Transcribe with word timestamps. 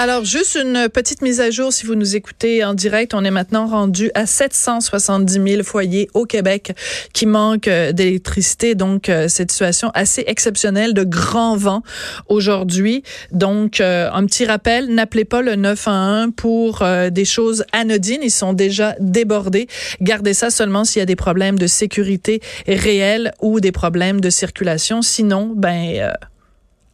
Alors, 0.00 0.24
juste 0.24 0.54
une 0.54 0.88
petite 0.88 1.22
mise 1.22 1.40
à 1.40 1.50
jour, 1.50 1.72
si 1.72 1.84
vous 1.84 1.96
nous 1.96 2.14
écoutez 2.14 2.62
en 2.62 2.72
direct, 2.72 3.14
on 3.14 3.24
est 3.24 3.32
maintenant 3.32 3.66
rendu 3.66 4.12
à 4.14 4.26
770 4.26 5.32
000 5.32 5.64
foyers 5.64 6.08
au 6.14 6.24
Québec 6.24 6.70
qui 7.12 7.26
manquent 7.26 7.66
euh, 7.66 7.90
d'électricité. 7.90 8.76
Donc, 8.76 9.08
euh, 9.08 9.26
cette 9.26 9.50
situation 9.50 9.90
assez 9.94 10.22
exceptionnelle 10.28 10.94
de 10.94 11.02
grand 11.02 11.56
vent 11.56 11.82
aujourd'hui. 12.28 13.02
Donc, 13.32 13.80
euh, 13.80 14.08
un 14.12 14.24
petit 14.26 14.46
rappel, 14.46 14.86
n'appelez 14.94 15.24
pas 15.24 15.42
le 15.42 15.56
911 15.56 16.30
pour 16.36 16.84
des 17.10 17.24
choses 17.24 17.64
anodines. 17.72 18.20
Ils 18.22 18.30
sont 18.30 18.52
déjà 18.52 18.94
débordés. 19.00 19.66
Gardez 20.00 20.32
ça 20.32 20.50
seulement 20.50 20.84
s'il 20.84 21.00
y 21.00 21.02
a 21.02 21.06
des 21.06 21.16
problèmes 21.16 21.58
de 21.58 21.66
sécurité 21.66 22.40
réels 22.68 23.32
ou 23.42 23.58
des 23.58 23.72
problèmes 23.72 24.20
de 24.20 24.30
circulation. 24.30 25.02
Sinon, 25.02 25.54
ben 25.56 26.12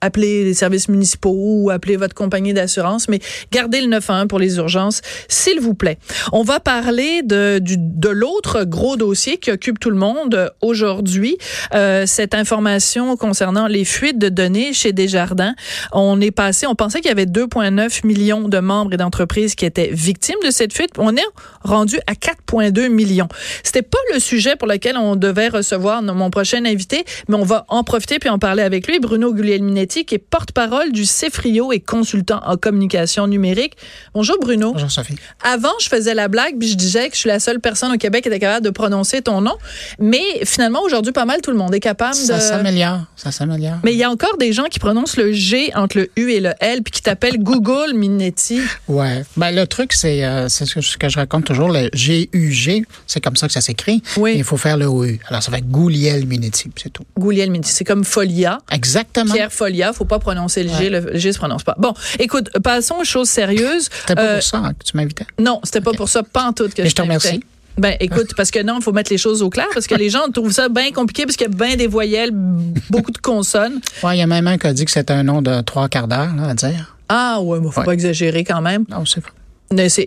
appelez 0.04 0.44
les 0.44 0.54
services 0.54 0.88
municipaux 0.88 1.34
ou 1.34 1.70
appelez 1.70 1.96
votre 1.96 2.14
compagnie 2.14 2.52
d'assurance, 2.52 3.08
mais 3.08 3.20
gardez 3.50 3.80
le 3.80 3.88
911 3.88 4.28
pour 4.28 4.38
les 4.38 4.56
urgences, 4.56 5.00
s'il 5.28 5.60
vous 5.60 5.74
plaît. 5.74 5.98
On 6.32 6.42
va 6.42 6.60
parler 6.60 7.22
de, 7.22 7.60
de 7.60 8.08
l'autre 8.08 8.64
gros 8.64 8.96
dossier 8.96 9.38
qui 9.38 9.50
occupe 9.50 9.80
tout 9.80 9.90
le 9.90 9.96
monde 9.96 10.52
aujourd'hui, 10.60 11.38
euh, 11.74 12.04
cette 12.06 12.34
information 12.34 13.16
concernant 13.16 13.66
les 13.66 13.84
fuites 13.84 14.18
de 14.18 14.28
données 14.28 14.72
chez 14.72 14.92
Desjardins. 14.92 15.54
On 15.92 16.20
est 16.20 16.30
passé, 16.30 16.66
on 16.66 16.74
pensait 16.74 17.00
qu'il 17.00 17.08
y 17.08 17.12
avait 17.12 17.24
2,9 17.24 18.06
millions 18.06 18.48
de 18.48 18.58
membres 18.58 18.92
et 18.92 18.96
d'entreprises 18.96 19.54
qui 19.54 19.64
étaient 19.64 19.90
victimes 19.92 20.38
de 20.44 20.50
cette 20.50 20.72
fuite. 20.72 20.90
On 20.98 21.16
est 21.16 21.22
rendu 21.62 21.98
à 22.06 22.12
4,2 22.12 22.88
millions. 22.88 23.28
C'était 23.62 23.82
pas 23.82 23.98
le 24.12 24.20
sujet 24.20 24.56
pour 24.56 24.68
lequel 24.68 24.96
on 24.96 25.16
devait 25.16 25.48
recevoir 25.48 26.02
mon 26.02 26.30
prochain 26.30 26.64
invité, 26.64 27.04
mais 27.28 27.36
on 27.36 27.44
va 27.44 27.64
en 27.68 27.84
profiter 27.84 28.18
puis 28.18 28.28
en 28.28 28.38
parler 28.38 28.62
avec 28.62 28.86
lui, 28.86 28.98
Bruno 29.00 29.32
Guglielminetti 29.32 29.93
qui 30.02 30.16
est 30.16 30.18
porte-parole 30.18 30.90
du 30.90 31.04
CEFRIO 31.04 31.72
et 31.72 31.78
consultant 31.78 32.40
en 32.44 32.56
communication 32.56 33.28
numérique. 33.28 33.76
Bonjour 34.14 34.36
Bruno. 34.40 34.72
Bonjour 34.72 34.90
Sophie. 34.90 35.14
Avant, 35.44 35.72
je 35.80 35.88
faisais 35.88 36.14
la 36.14 36.26
blague 36.26 36.58
puis 36.58 36.68
je 36.68 36.74
disais 36.74 37.08
que 37.08 37.14
je 37.14 37.20
suis 37.20 37.28
la 37.28 37.38
seule 37.38 37.60
personne 37.60 37.92
au 37.92 37.96
Québec 37.96 38.24
qui 38.24 38.28
était 38.28 38.40
capable 38.40 38.64
de 38.64 38.70
prononcer 38.70 39.22
ton 39.22 39.40
nom, 39.40 39.56
mais 40.00 40.44
finalement 40.44 40.82
aujourd'hui 40.82 41.12
pas 41.12 41.24
mal 41.24 41.40
tout 41.40 41.52
le 41.52 41.56
monde 41.56 41.72
est 41.74 41.80
capable 41.80 42.14
ça 42.14 42.34
de 42.34 42.40
Ça 42.40 42.48
s'améliore, 42.48 43.02
ça 43.14 43.30
s'améliore. 43.30 43.78
Mais 43.84 43.92
il 43.92 43.98
y 43.98 44.04
a 44.04 44.10
encore 44.10 44.36
des 44.38 44.52
gens 44.52 44.64
qui 44.64 44.80
prononcent 44.80 45.16
le 45.16 45.32
G 45.32 45.70
entre 45.76 45.98
le 45.98 46.10
U 46.16 46.32
et 46.32 46.40
le 46.40 46.54
L 46.58 46.82
puis 46.82 46.90
qui 46.90 47.02
t'appellent 47.02 47.38
Google 47.38 47.94
Minetti. 47.94 48.60
Ouais. 48.88 49.24
Ben 49.36 49.52
le 49.52 49.66
truc 49.66 49.92
c'est 49.92 50.24
euh, 50.24 50.48
ce 50.48 50.96
que 50.96 51.08
je 51.08 51.16
raconte 51.16 51.44
toujours 51.44 51.68
le 51.68 51.88
G 51.92 52.28
U 52.32 52.50
G, 52.50 52.84
c'est 53.06 53.20
comme 53.20 53.36
ça 53.36 53.46
que 53.46 53.52
ça 53.52 53.60
s'écrit. 53.60 54.02
Oui. 54.16 54.34
Il 54.36 54.44
faut 54.44 54.56
faire 54.56 54.76
le 54.76 54.88
OU. 54.88 55.18
Alors 55.28 55.42
ça 55.42 55.52
fait 55.52 55.62
Gouliel 55.62 56.26
Minetti, 56.26 56.70
c'est 56.80 56.92
tout. 56.92 57.04
Gouliel 57.18 57.50
Minetti, 57.50 57.72
c'est 57.72 57.84
comme 57.84 58.04
Folia. 58.04 58.58
Exactement. 58.70 59.32
Pierre 59.32 59.52
Folia 59.52 59.83
il 59.92 59.96
faut 59.96 60.04
pas 60.04 60.18
prononcer 60.18 60.62
le 60.62 60.70
G, 60.70 60.90
le 60.90 61.16
G 61.18 61.32
se 61.32 61.38
prononce 61.38 61.62
pas. 61.64 61.74
Bon, 61.78 61.94
écoute, 62.18 62.50
passons 62.62 62.96
aux 63.00 63.04
choses 63.04 63.28
sérieuses. 63.28 63.88
C'était 64.00 64.14
pas 64.14 64.22
euh, 64.22 64.34
pour 64.34 64.42
ça 64.42 64.58
hein, 64.58 64.72
que 64.78 64.84
tu 64.84 64.96
m'invitais. 64.96 65.26
Non, 65.38 65.60
c'était 65.64 65.80
pas 65.80 65.92
pour 65.92 66.08
ça, 66.08 66.22
pas 66.22 66.44
en 66.44 66.52
tout 66.52 66.68
que 66.68 66.82
Mais 66.82 66.88
je 66.88 66.94
te 66.94 67.02
remercie. 67.02 67.40
Ben, 67.76 67.96
écoute, 67.98 68.34
parce 68.36 68.52
que 68.52 68.62
non, 68.62 68.76
il 68.78 68.82
faut 68.84 68.92
mettre 68.92 69.10
les 69.10 69.18
choses 69.18 69.42
au 69.42 69.50
clair, 69.50 69.66
parce 69.74 69.88
que 69.88 69.96
les 69.96 70.08
gens 70.08 70.28
trouvent 70.32 70.52
ça 70.52 70.68
bien 70.68 70.92
compliqué, 70.92 71.24
parce 71.26 71.36
qu'il 71.36 71.48
y 71.48 71.52
a 71.52 71.54
bien 71.66 71.74
des 71.74 71.88
voyelles, 71.88 72.30
beaucoup 72.32 73.10
de 73.10 73.18
consonnes. 73.18 73.80
Ouais, 74.04 74.16
il 74.16 74.20
y 74.20 74.22
a 74.22 74.28
même 74.28 74.46
un 74.46 74.58
qui 74.58 74.66
a 74.68 74.72
dit 74.72 74.84
que 74.84 74.92
c'était 74.92 75.12
un 75.12 75.24
nom 75.24 75.42
de 75.42 75.60
trois 75.62 75.88
quarts 75.88 76.06
d'heure, 76.06 76.28
à 76.48 76.54
dire. 76.54 76.96
Ah, 77.08 77.40
ouais, 77.40 77.58
mais 77.60 77.70
faut 77.72 77.80
Ouais. 77.80 77.86
pas 77.86 77.92
exagérer 77.92 78.44
quand 78.44 78.60
même. 78.60 78.84
Non, 78.88 79.04
c'est 79.04 79.20
pas. 79.20 79.30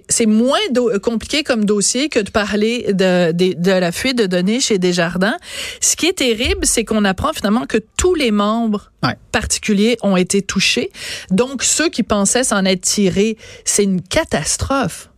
C'est 0.09 0.25
moins 0.27 0.59
do- 0.72 0.91
compliqué 1.02 1.44
comme 1.44 1.66
dossier 1.66 2.08
que 2.09 2.19
de 2.19 2.30
parler 2.30 2.94
de, 2.94 3.31
de, 3.33 3.53
de 3.53 3.72
la 3.72 3.91
fuite 3.91 4.17
de 4.17 4.25
données 4.25 4.59
chez 4.61 4.77
Desjardins. 4.77 5.36
Ce 5.81 5.95
qui 5.95 6.05
est 6.05 6.17
terrible, 6.19 6.66
c'est 6.66 6.86
qu'on 6.86 7.03
apprend 7.03 7.33
finalement 7.33 7.66
que 7.66 7.78
tous 7.97 8.16
les 8.16 8.31
membres 8.31 8.91
Ouais. 9.03 9.16
particuliers 9.31 9.97
ont 10.03 10.16
été 10.16 10.41
touchés. 10.41 10.89
Donc, 11.31 11.63
ceux 11.63 11.89
qui 11.89 12.03
pensaient 12.03 12.44
s'en 12.45 12.63
être 12.66 12.81
tirés, 12.81 13.38
c'est 13.66 13.83
une 13.83 14.02
catastrophe. 14.02 15.09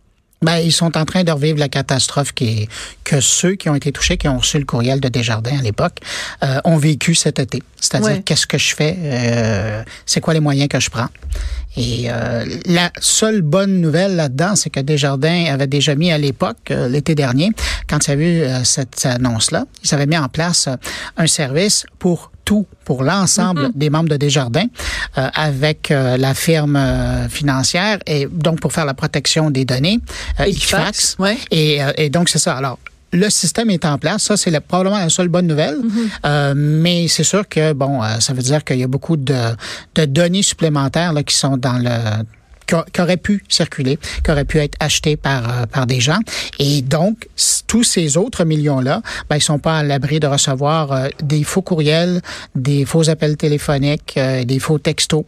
Ben, 0.42 0.56
ils 0.56 0.72
sont 0.72 0.96
en 0.96 1.04
train 1.04 1.22
de 1.22 1.30
revivre 1.30 1.58
la 1.58 1.68
catastrophe 1.68 2.32
qui 2.32 2.62
est, 2.62 2.68
que 3.04 3.20
ceux 3.20 3.56
qui 3.56 3.68
ont 3.68 3.74
été 3.74 3.92
touchés, 3.92 4.16
qui 4.16 4.26
ont 4.26 4.38
reçu 4.38 4.58
le 4.58 4.64
courriel 4.64 4.98
de 4.98 5.08
Desjardins 5.08 5.58
à 5.58 5.62
l'époque, 5.62 5.98
euh, 6.42 6.60
ont 6.64 6.78
vécu 6.78 7.14
cet 7.14 7.38
été. 7.38 7.62
C'est-à-dire, 7.78 8.08
Ouais. 8.08 8.22
qu'est-ce 8.22 8.46
que 8.46 8.56
je 8.56 8.74
fais? 8.74 8.96
Euh, 8.98 9.82
c'est 10.06 10.20
quoi 10.22 10.32
les 10.32 10.40
moyens 10.40 10.68
que 10.68 10.80
je 10.80 10.88
prends? 10.88 11.08
Et 11.76 12.10
euh, 12.10 12.44
la 12.66 12.90
seule 13.00 13.42
bonne 13.42 13.80
nouvelle 13.80 14.16
là-dedans, 14.16 14.56
c'est 14.56 14.70
que 14.70 14.80
Desjardins 14.80 15.44
avait 15.46 15.68
déjà 15.68 15.94
mis 15.94 16.10
à 16.10 16.18
l'époque, 16.18 16.70
euh, 16.70 16.88
l'été 16.88 17.14
dernier, 17.14 17.50
quand 17.88 18.08
il 18.08 18.10
y 18.10 18.12
a 18.12 18.16
eu 18.16 18.40
euh, 18.42 18.64
cette 18.64 19.06
annonce-là, 19.06 19.66
ils 19.84 19.94
avaient 19.94 20.06
mis 20.06 20.18
en 20.18 20.28
place 20.28 20.66
euh, 20.66 20.74
un 21.16 21.26
service 21.28 21.86
pour 21.98 22.32
tout, 22.44 22.66
pour 22.84 23.04
l'ensemble 23.04 23.60
Mm-hmm. 23.60 23.72
des 23.76 23.90
membres 23.90 24.08
de 24.08 24.16
Desjardins, 24.16 24.66
euh, 25.18 25.28
avec 25.34 25.90
euh, 25.90 26.16
la 26.16 26.34
firme 26.34 26.76
euh, 26.76 27.28
financière, 27.28 27.98
et 28.06 28.26
donc 28.26 28.60
pour 28.60 28.72
faire 28.72 28.86
la 28.86 28.94
protection 28.94 29.50
des 29.50 29.64
données, 29.64 30.00
euh, 30.40 30.44
Equifax, 30.44 31.16
ouais. 31.18 31.36
et, 31.50 31.82
euh, 31.82 31.92
et 31.96 32.10
donc, 32.10 32.28
c'est 32.28 32.38
ça. 32.38 32.56
Alors, 32.56 32.78
le 33.12 33.28
système 33.30 33.70
est 33.70 33.84
en 33.84 33.98
place. 33.98 34.24
Ça, 34.24 34.36
c'est 34.36 34.58
probablement 34.60 34.98
la 34.98 35.08
seule 35.08 35.28
bonne 35.28 35.46
nouvelle. 35.46 35.78
Euh, 36.24 36.54
mais 36.56 37.08
c'est 37.08 37.24
sûr 37.24 37.48
que, 37.48 37.72
bon, 37.72 38.02
euh, 38.02 38.20
ça 38.20 38.32
veut 38.32 38.42
dire 38.42 38.64
qu'il 38.64 38.78
y 38.78 38.84
a 38.84 38.88
beaucoup 38.88 39.16
de, 39.16 39.34
de 39.94 40.04
données 40.04 40.42
supplémentaires 40.42 41.12
là, 41.12 41.22
qui 41.22 41.34
sont 41.34 41.56
dans 41.56 41.78
le 41.78 42.24
qui 42.92 43.00
auraient 43.00 43.16
pu 43.16 43.42
circuler, 43.48 43.98
qui 44.24 44.30
auraient 44.30 44.44
pu 44.44 44.58
être 44.58 44.76
achetées 44.80 45.16
par, 45.16 45.48
euh, 45.48 45.66
par 45.66 45.86
des 45.86 46.00
gens. 46.00 46.20
Et 46.58 46.82
donc, 46.82 47.28
tous 47.66 47.84
ces 47.84 48.16
autres 48.16 48.44
millions-là, 48.44 49.02
ben, 49.28 49.36
ils 49.36 49.42
sont 49.42 49.58
pas 49.58 49.78
à 49.78 49.82
l'abri 49.82 50.20
de 50.20 50.26
recevoir 50.26 50.92
euh, 50.92 51.08
des 51.22 51.44
faux 51.44 51.62
courriels, 51.62 52.20
des 52.54 52.84
faux 52.84 53.08
appels 53.08 53.36
téléphoniques, 53.36 54.14
euh, 54.16 54.44
des 54.44 54.58
faux 54.58 54.78
textos 54.78 55.24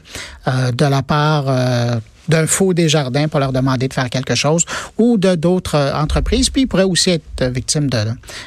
euh, 0.47 0.72
de 0.72 0.84
la 0.84 1.03
part 1.03 1.44
euh, 1.49 1.97
d'un 2.28 2.47
faux 2.47 2.72
Desjardins 2.75 3.28
pour 3.28 3.41
leur 3.41 3.53
demander 3.53 3.88
de 3.88 3.94
faire 3.94 4.09
quelque 4.10 4.34
chose 4.34 4.65
ou 4.99 5.19
de 5.19 5.34
d'autres 5.34 5.75
euh, 5.77 5.94
entreprises. 5.94 6.50
Puis 6.50 6.62
ils 6.62 6.66
pourraient 6.66 6.83
aussi 6.84 7.10
être 7.10 7.22
euh, 7.43 7.49
victimes 7.49 7.88
de 7.91 7.99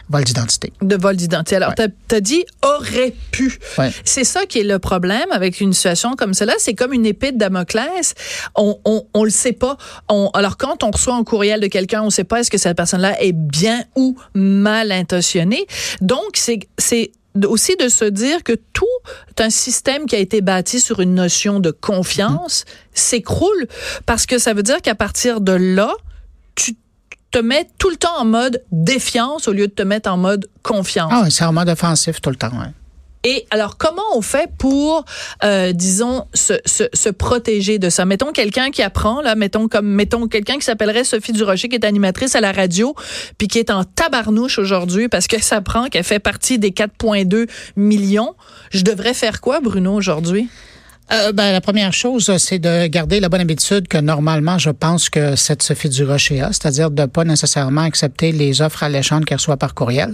vol 0.10 0.24
d'identité. 0.24 0.72
de 0.82 0.96
vol 0.96 1.16
d'identité. 1.16 1.56
Alors, 1.58 1.70
Ouais. 1.78 1.88
t'as 2.08 2.16
as 2.18 2.22
dit 2.22 2.44
aurait 2.64 3.14
pu. 3.32 3.60
Ouais. 3.78 3.92
C'est 4.04 4.24
ça 4.24 4.46
qui 4.46 4.60
est 4.60 4.64
le 4.64 4.80
problème 4.80 5.28
avec 5.32 5.60
une 5.62 5.74
situation 5.74 6.16
comme 6.16 6.34
cela. 6.34 6.54
C'est 6.60 6.74
comme 6.74 6.94
une 6.94 7.06
épée 7.06 7.32
de 7.32 7.38
Damoclès. 7.38 8.14
On, 8.56 8.78
on, 8.86 9.06
on 9.14 9.24
le 9.24 9.30
sait 9.30 9.52
pas. 9.54 9.78
On, 10.10 10.30
alors, 10.34 10.58
quand 10.58 10.84
on 10.84 10.92
reçoit 10.92 11.16
un 11.16 11.24
courriel 11.24 11.60
de 11.60 11.68
quelqu'un, 11.68 12.02
on 12.04 12.10
sait 12.10 12.24
pas 12.24 12.40
est-ce 12.42 12.52
que 12.52 12.58
cette 12.58 12.78
personne-là 12.78 13.22
est 13.22 13.34
bien 13.34 13.84
ou 13.96 14.16
mal 14.34 14.92
intentionnée. 14.92 15.66
Donc, 16.02 16.32
c'est, 16.36 16.60
c'est 16.78 17.12
aussi 17.44 17.76
de 17.76 17.90
se 17.90 18.06
dire 18.06 18.44
que 18.44 18.54
tout 18.74 18.86
un 19.40 19.50
système 19.50 20.06
qui 20.06 20.16
a 20.16 20.20
été 20.20 20.42
bâti 20.42 20.80
sur 20.80 21.02
une 21.02 21.16
notion 21.16 21.60
de 21.60 21.72
confiance 21.72 22.66
s'écroule 22.94 23.68
parce 24.06 24.26
que 24.26 24.38
ça 24.38 24.54
veut 24.54 24.64
dire 24.64 24.82
qu'à 24.82 24.96
partir 24.96 25.42
de 25.42 25.52
là, 25.52 25.94
tu 26.56 26.76
te 27.32 27.40
mets 27.40 27.68
tout 27.78 27.90
le 27.90 27.98
temps 27.98 28.18
en 28.18 28.26
mode 28.26 28.64
défiance 28.72 29.48
au 29.50 29.52
lieu 29.52 29.68
de 29.68 29.74
te 29.74 29.84
mettre 29.84 30.10
en 30.10 30.18
mode 30.18 30.50
confiance. 30.64 31.12
Ah, 31.14 31.26
c'est 31.30 31.44
en 31.44 31.52
mode 31.52 31.68
offensif 31.68 32.22
tout 32.22 32.30
le 32.30 32.38
temps. 32.38 32.52
Et 33.26 33.48
alors, 33.50 33.78
comment 33.78 34.04
on 34.14 34.22
fait 34.22 34.50
pour, 34.60 35.04
euh, 35.44 35.74
disons, 35.74 36.26
se, 36.36 36.54
se, 36.66 36.84
se 36.94 37.10
protéger 37.10 37.80
de 37.80 37.90
ça? 37.90 38.06
Mettons 38.06 38.32
quelqu'un 38.32 38.70
qui 38.70 38.84
apprend, 38.84 39.20
là, 39.22 39.34
mettons 39.34 39.68
comme, 39.68 39.88
mettons 39.88 40.28
quelqu'un 40.28 40.56
qui 40.56 40.62
s'appellerait 40.62 41.04
Sophie 41.04 41.34
Durocher, 41.34 41.68
qui 41.68 41.76
est 41.76 41.86
animatrice 41.86 42.36
à 42.36 42.42
la 42.42 42.52
radio, 42.52 42.94
puis 43.40 43.48
qui 43.48 43.58
est 43.58 43.72
en 43.72 43.84
tabarnouche 43.84 44.60
aujourd'hui 44.60 45.10
parce 45.10 45.26
que 45.26 45.42
ça 45.42 45.60
qu'elle 45.90 46.04
fait 46.04 46.20
partie 46.20 46.60
des 46.60 46.70
4,2 46.70 47.50
millions. 47.76 48.36
Je 48.70 48.84
devrais 48.84 49.16
faire 49.16 49.42
quoi, 49.42 49.60
Bruno, 49.60 49.94
aujourd'hui? 49.94 50.48
Euh, 51.12 51.32
ben, 51.32 51.52
la 51.52 51.62
première 51.62 51.94
chose, 51.94 52.36
c'est 52.38 52.58
de 52.60 52.88
garder 52.88 53.20
la 53.20 53.30
bonne 53.30 53.42
habitude 53.42 53.88
que 53.88 53.98
normalement, 53.98 54.58
je 54.58 54.72
pense 54.72 55.10
que 55.10 55.36
cette 55.36 55.62
Sophie 55.62 55.90
Durocher 55.90 56.42
a, 56.42 56.48
c'est-à-dire 56.48 56.90
de 56.90 57.06
pas 57.06 57.24
nécessairement 57.24 57.82
accepter 57.82 58.32
les 58.32 58.62
offres 58.62 58.82
alléchantes 58.84 59.26
qu'elle 59.26 59.38
reçoit 59.38 59.58
par 59.58 59.76
courriel, 59.76 60.12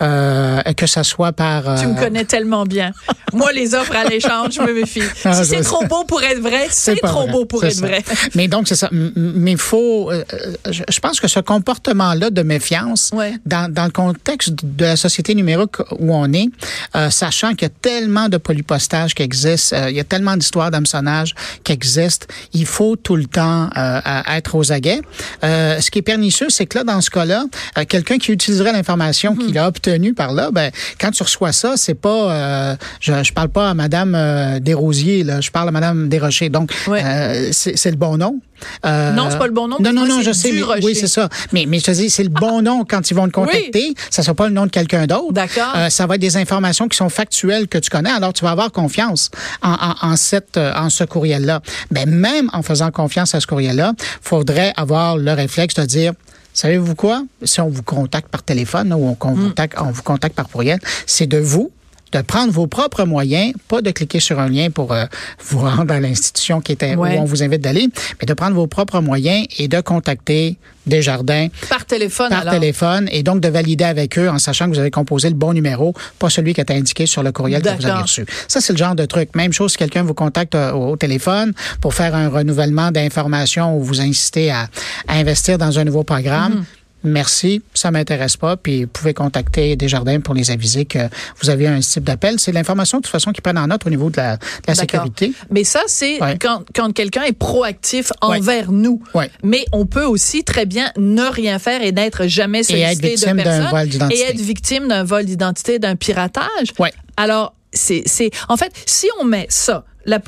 euh, 0.00 0.62
que 0.76 0.86
ça 0.86 1.04
soit 1.04 1.32
par... 1.32 1.62
Tu 1.78 1.84
euh, 1.86 1.88
me 1.88 1.98
connais 2.00 2.24
tellement 2.24 2.64
bien. 2.64 2.92
Moi, 3.34 3.52
les 3.52 3.74
offres 3.74 3.94
à 3.96 4.04
l'échange, 4.04 4.54
je 4.54 4.60
me 4.62 4.72
méfie. 4.72 5.02
Ah, 5.24 5.34
si 5.34 5.50
c'est 5.50 5.60
trop 5.60 5.84
beau 5.86 6.04
pour 6.04 6.22
être 6.22 6.40
vrai, 6.40 6.68
c'est 6.70 6.96
trop 6.96 7.22
vrai. 7.24 7.32
beau 7.32 7.44
pour 7.44 7.62
être 7.64 7.74
ça. 7.74 7.86
vrai. 7.86 8.02
Mais 8.34 8.48
donc, 8.48 8.66
c'est 8.66 8.76
ça. 8.76 8.88
Mais 8.92 9.52
il 9.52 9.58
faut. 9.58 10.10
je 10.70 11.00
pense 11.00 11.20
que 11.20 11.28
ce 11.28 11.40
comportement-là 11.40 12.30
de 12.30 12.42
méfiance, 12.42 13.10
Ouais. 13.14 13.34
dans, 13.44 13.70
dans 13.72 13.84
le 13.84 13.90
contexte 13.90 14.54
de 14.62 14.84
la 14.84 14.96
société 14.96 15.34
numérique 15.34 15.78
où 15.98 16.14
on 16.14 16.32
est, 16.32 16.48
sachant 17.10 17.50
qu'il 17.50 17.62
y 17.62 17.70
a 17.70 17.74
tellement 17.82 18.28
de 18.28 18.36
polypostages 18.38 19.14
qui 19.14 19.22
existent, 19.22 19.76
euh, 19.76 19.90
il 19.90 19.96
y 19.96 20.00
a 20.00 20.04
tellement 20.14 20.36
d'histoires 20.36 20.70
d'hameçonnage 20.70 21.34
qui 21.64 21.72
existent, 21.72 22.26
il 22.52 22.66
faut 22.66 22.94
tout 22.94 23.16
le 23.16 23.24
temps 23.26 23.68
euh, 23.76 24.00
être 24.38 24.54
aux 24.54 24.70
aguets. 24.70 25.00
Euh, 25.42 25.80
ce 25.80 25.90
qui 25.90 25.98
est 25.98 26.02
pernicieux, 26.02 26.50
c'est 26.50 26.66
que 26.66 26.78
là, 26.78 26.84
dans 26.84 27.00
ce 27.00 27.10
cas-là, 27.10 27.46
euh, 27.78 27.84
quelqu'un 27.88 28.18
qui 28.18 28.30
utiliserait 28.30 28.72
l'information 28.72 29.34
qu'il 29.34 29.58
a 29.58 29.66
obtenue 29.66 30.14
par 30.14 30.32
là, 30.32 30.50
ben, 30.52 30.70
quand 31.00 31.10
tu 31.10 31.22
reçois 31.24 31.50
ça, 31.52 31.72
c'est 31.76 31.94
pas. 31.94 32.76
je, 33.00 33.12
je 33.24 33.32
parle 33.32 33.48
pas 33.48 33.70
à 33.70 33.74
Madame 33.74 34.12
Desrosiers, 34.60 35.24
là, 35.24 35.40
je 35.40 35.50
parle 35.50 35.68
à 35.68 35.72
Madame 35.72 36.08
Desrochers. 36.08 36.48
Donc, 36.50 36.70
Ouais. 36.86 37.02
c'est 37.52 37.90
le 37.90 37.96
bon 37.96 38.16
nom. 38.18 38.40
Euh, 38.84 39.12
non, 39.12 39.28
c'est 39.30 39.38
pas 39.38 39.46
le 39.46 39.52
bon 39.52 39.68
nom. 39.68 39.76
Non, 39.80 39.92
non, 39.92 40.06
non, 40.06 40.20
je 40.22 40.32
sais. 40.32 40.52
oui, 40.82 40.94
c'est 40.94 41.06
ça. 41.06 41.28
Mais, 41.52 41.66
mais 41.66 41.78
je 41.78 41.84
te 41.84 41.90
dis, 41.90 42.10
c'est 42.10 42.22
le 42.22 42.28
bon 42.28 42.62
nom 42.62 42.84
quand 42.88 43.10
ils 43.10 43.14
vont 43.14 43.26
te 43.26 43.32
contacter. 43.32 43.70
Oui. 43.74 43.94
Ça 44.10 44.22
sera 44.22 44.34
pas 44.34 44.48
le 44.48 44.54
nom 44.54 44.66
de 44.66 44.70
quelqu'un 44.70 45.06
d'autre. 45.06 45.32
D'accord. 45.32 45.72
Euh, 45.76 45.90
ça 45.90 46.06
va 46.06 46.16
être 46.16 46.20
des 46.20 46.36
informations 46.36 46.88
qui 46.88 46.96
sont 46.96 47.08
factuelles 47.08 47.68
que 47.68 47.78
tu 47.78 47.90
connais. 47.90 48.10
Alors, 48.10 48.32
tu 48.32 48.44
vas 48.44 48.50
avoir 48.50 48.72
confiance 48.72 49.30
en, 49.62 49.72
en, 49.72 49.94
en 50.02 50.16
cette, 50.16 50.56
euh, 50.56 50.72
en 50.74 50.90
ce 50.90 51.04
courriel-là. 51.04 51.60
Mais 51.90 52.06
même 52.06 52.50
en 52.52 52.62
faisant 52.62 52.90
confiance 52.90 53.34
à 53.34 53.40
ce 53.40 53.46
courriel-là, 53.46 53.92
faudrait 54.22 54.72
avoir 54.76 55.16
le 55.16 55.32
réflexe 55.32 55.74
de 55.74 55.84
dire, 55.84 56.12
savez-vous 56.52 56.94
quoi? 56.94 57.22
Si 57.42 57.60
on 57.60 57.68
vous 57.68 57.82
contacte 57.82 58.28
par 58.28 58.42
téléphone 58.42 58.92
ou 58.92 59.16
on, 59.20 59.34
mm. 59.34 59.54
on 59.78 59.90
vous 59.90 60.02
contacte 60.02 60.34
par 60.36 60.48
courriel, 60.48 60.78
c'est 61.06 61.26
de 61.26 61.38
vous 61.38 61.70
de 62.14 62.22
prendre 62.22 62.52
vos 62.52 62.66
propres 62.66 63.04
moyens, 63.04 63.52
pas 63.68 63.82
de 63.82 63.90
cliquer 63.90 64.20
sur 64.20 64.38
un 64.38 64.48
lien 64.48 64.70
pour 64.70 64.92
euh, 64.92 65.04
vous 65.40 65.58
rendre 65.58 65.92
à 65.92 66.00
l'institution 66.00 66.60
qui 66.60 66.72
était 66.72 66.94
où 66.94 67.04
on 67.04 67.24
vous 67.24 67.42
invite 67.42 67.60
d'aller, 67.60 67.88
mais 68.20 68.26
de 68.26 68.34
prendre 68.34 68.54
vos 68.54 68.66
propres 68.66 69.00
moyens 69.00 69.46
et 69.58 69.68
de 69.68 69.80
contacter 69.80 70.56
Desjardins. 70.86 71.48
Par 71.70 71.86
téléphone, 71.86 72.28
Par 72.28 72.44
téléphone, 72.50 73.08
et 73.10 73.22
donc 73.22 73.40
de 73.40 73.48
valider 73.48 73.84
avec 73.84 74.18
eux 74.18 74.28
en 74.28 74.38
sachant 74.38 74.66
que 74.66 74.74
vous 74.74 74.78
avez 74.78 74.90
composé 74.90 75.30
le 75.30 75.34
bon 75.34 75.54
numéro, 75.54 75.94
pas 76.18 76.28
celui 76.28 76.52
qui 76.52 76.60
était 76.60 76.74
indiqué 76.74 77.06
sur 77.06 77.22
le 77.22 77.32
courriel 77.32 77.62
que 77.62 77.68
vous 77.70 77.86
avez 77.86 78.02
reçu. 78.02 78.26
Ça, 78.48 78.60
c'est 78.60 78.74
le 78.74 78.78
genre 78.78 78.94
de 78.94 79.06
truc. 79.06 79.34
Même 79.34 79.52
chose 79.52 79.72
si 79.72 79.78
quelqu'un 79.78 80.02
vous 80.02 80.12
contacte 80.12 80.54
euh, 80.54 80.72
au, 80.72 80.96
téléphone 80.96 81.52
pour 81.80 81.94
faire 81.94 82.14
un 82.14 82.28
renouvellement 82.28 82.90
d'informations 82.90 83.76
ou 83.78 83.82
vous 83.82 84.00
inciter 84.02 84.50
à, 84.50 84.68
investir 85.08 85.56
dans 85.56 85.78
un 85.78 85.84
nouveau 85.84 86.04
programme. 86.04 86.52
Mm-hmm 86.52 86.83
merci, 87.04 87.62
ça 87.74 87.90
m'intéresse 87.90 88.36
pas, 88.36 88.56
puis 88.56 88.84
vous 88.84 88.90
pouvez 88.90 89.14
contacter 89.14 89.76
Desjardins 89.76 90.20
pour 90.20 90.34
les 90.34 90.50
aviser 90.50 90.84
que 90.84 90.98
vous 91.40 91.50
avez 91.50 91.66
un 91.66 91.80
type 91.80 92.04
d'appel. 92.04 92.40
C'est 92.40 92.52
l'information 92.52 92.98
de 92.98 93.02
toute 93.02 93.12
façon 93.12 93.32
qu'ils 93.32 93.42
prennent 93.42 93.58
en 93.58 93.66
note 93.66 93.86
au 93.86 93.90
niveau 93.90 94.10
de 94.10 94.16
la, 94.16 94.38
sécurité. 94.74 95.32
Mais 95.50 95.64
ça, 95.64 95.82
c'est 95.86 96.18
quand, 96.40 96.64
quand 96.74 96.92
quelqu'un 96.92 97.22
est 97.24 97.32
proactif 97.32 98.12
envers 98.20 98.72
nous. 98.72 99.02
Mais 99.42 99.64
on 99.72 99.86
peut 99.86 100.04
aussi 100.04 100.44
très 100.44 100.66
bien 100.66 100.90
ne 100.96 101.22
rien 101.22 101.58
faire 101.58 101.82
et 101.82 101.92
n'être 101.92 102.26
jamais 102.26 102.62
sollicité 102.62 103.16
de 103.16 103.42
personne 103.42 104.10
et 104.10 104.20
être 104.22 104.40
victime 104.40 104.88
d'un 104.88 105.04
vol 105.04 105.24
d'identité, 105.24 105.78
d'un 105.78 105.96
piratage. 105.96 106.72
Alors, 107.16 107.54
c'est, 107.72 108.30
en 108.48 108.56
fait, 108.56 108.72
si 108.86 109.08
on 109.20 109.24
met 109.24 109.46
ça, 109.48 109.84
la, 110.06 110.20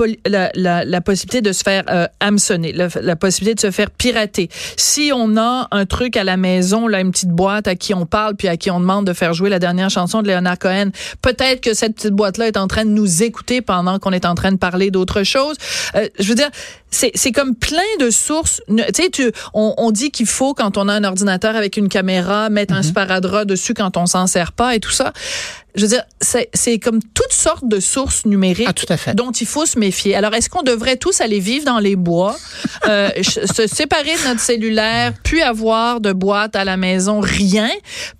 la, 0.54 0.84
la, 0.84 1.00
possibilité 1.00 1.40
de 1.40 1.52
se 1.52 1.62
faire 1.62 1.84
euh, 1.88 2.06
hameçonner, 2.20 2.72
la, 2.72 3.16
possibilité 3.16 3.54
de 3.54 3.60
se 3.60 3.70
faire 3.70 3.90
pirater. 3.90 4.48
Si 4.76 5.10
on 5.14 5.36
a 5.36 5.68
un 5.70 5.86
truc 5.86 6.16
à 6.16 6.24
la 6.24 6.36
maison, 6.36 6.86
là, 6.88 7.00
une 7.00 7.10
petite 7.10 7.30
boîte 7.30 7.68
à 7.68 7.74
qui 7.74 7.94
on 7.94 8.06
parle 8.06 8.36
puis 8.36 8.48
à 8.48 8.56
qui 8.56 8.70
on 8.70 8.80
demande 8.80 9.06
de 9.06 9.12
faire 9.12 9.34
jouer 9.34 9.50
la 9.50 9.58
dernière 9.58 9.90
chanson 9.90 10.22
de 10.22 10.28
Leonard 10.28 10.58
Cohen, 10.58 10.90
peut-être 11.22 11.60
que 11.60 11.74
cette 11.74 11.94
petite 11.96 12.14
boîte-là 12.14 12.48
est 12.48 12.56
en 12.56 12.66
train 12.66 12.84
de 12.84 12.90
nous 12.90 13.22
écouter 13.22 13.60
pendant 13.60 13.98
qu'on 13.98 14.12
est 14.12 14.24
en 14.24 14.34
train 14.34 14.52
de 14.52 14.58
parler 14.58 14.90
d'autre 14.90 15.22
chose. 15.22 15.56
Euh, 15.94 16.08
je 16.18 16.28
veux 16.28 16.34
dire, 16.34 16.50
c'est 16.90 17.32
comme 17.32 17.54
plein 17.54 17.82
de 18.00 18.10
sources. 18.10 18.62
Tu 18.68 18.82
sais, 18.94 19.32
on, 19.54 19.74
on 19.76 19.90
dit 19.90 20.10
qu'il 20.10 20.26
faut, 20.26 20.54
quand 20.54 20.78
on 20.78 20.88
a 20.88 20.94
un 20.94 21.04
ordinateur 21.04 21.56
avec 21.56 21.76
une 21.76 21.88
caméra, 21.88 22.48
mettre 22.48 22.74
un 22.74 22.80
mm-hmm. 22.80 22.88
sparadrap 22.88 23.44
dessus 23.44 23.74
quand 23.74 23.96
on 23.96 24.06
s'en 24.06 24.26
sert 24.26 24.52
pas 24.52 24.74
et 24.74 24.80
tout 24.80 24.92
ça 24.92 25.12
je 25.76 25.82
veux 25.82 25.88
dire, 25.88 26.02
c'est 26.20 26.78
comme 26.78 27.00
toutes 27.02 27.32
sortes 27.32 27.68
de 27.68 27.80
sources 27.80 28.24
numériques 28.24 28.68
ah, 28.88 29.14
dont 29.14 29.30
il 29.30 29.46
faut 29.46 29.66
se 29.66 29.78
méfier. 29.78 30.16
Alors, 30.16 30.32
est-ce 30.34 30.48
qu'on 30.48 30.62
devrait 30.62 30.96
tous 30.96 31.20
aller 31.20 31.38
vivre 31.38 31.66
dans 31.66 31.78
les 31.78 31.96
bois, 31.96 32.36
euh, 32.88 33.10
se 33.22 33.66
séparer 33.66 34.14
de 34.16 34.28
notre 34.28 34.40
cellulaire, 34.40 35.12
puis 35.22 35.42
avoir 35.42 36.00
de 36.00 36.12
boîte 36.12 36.56
à 36.56 36.64
la 36.64 36.78
maison, 36.78 37.20
rien, 37.20 37.68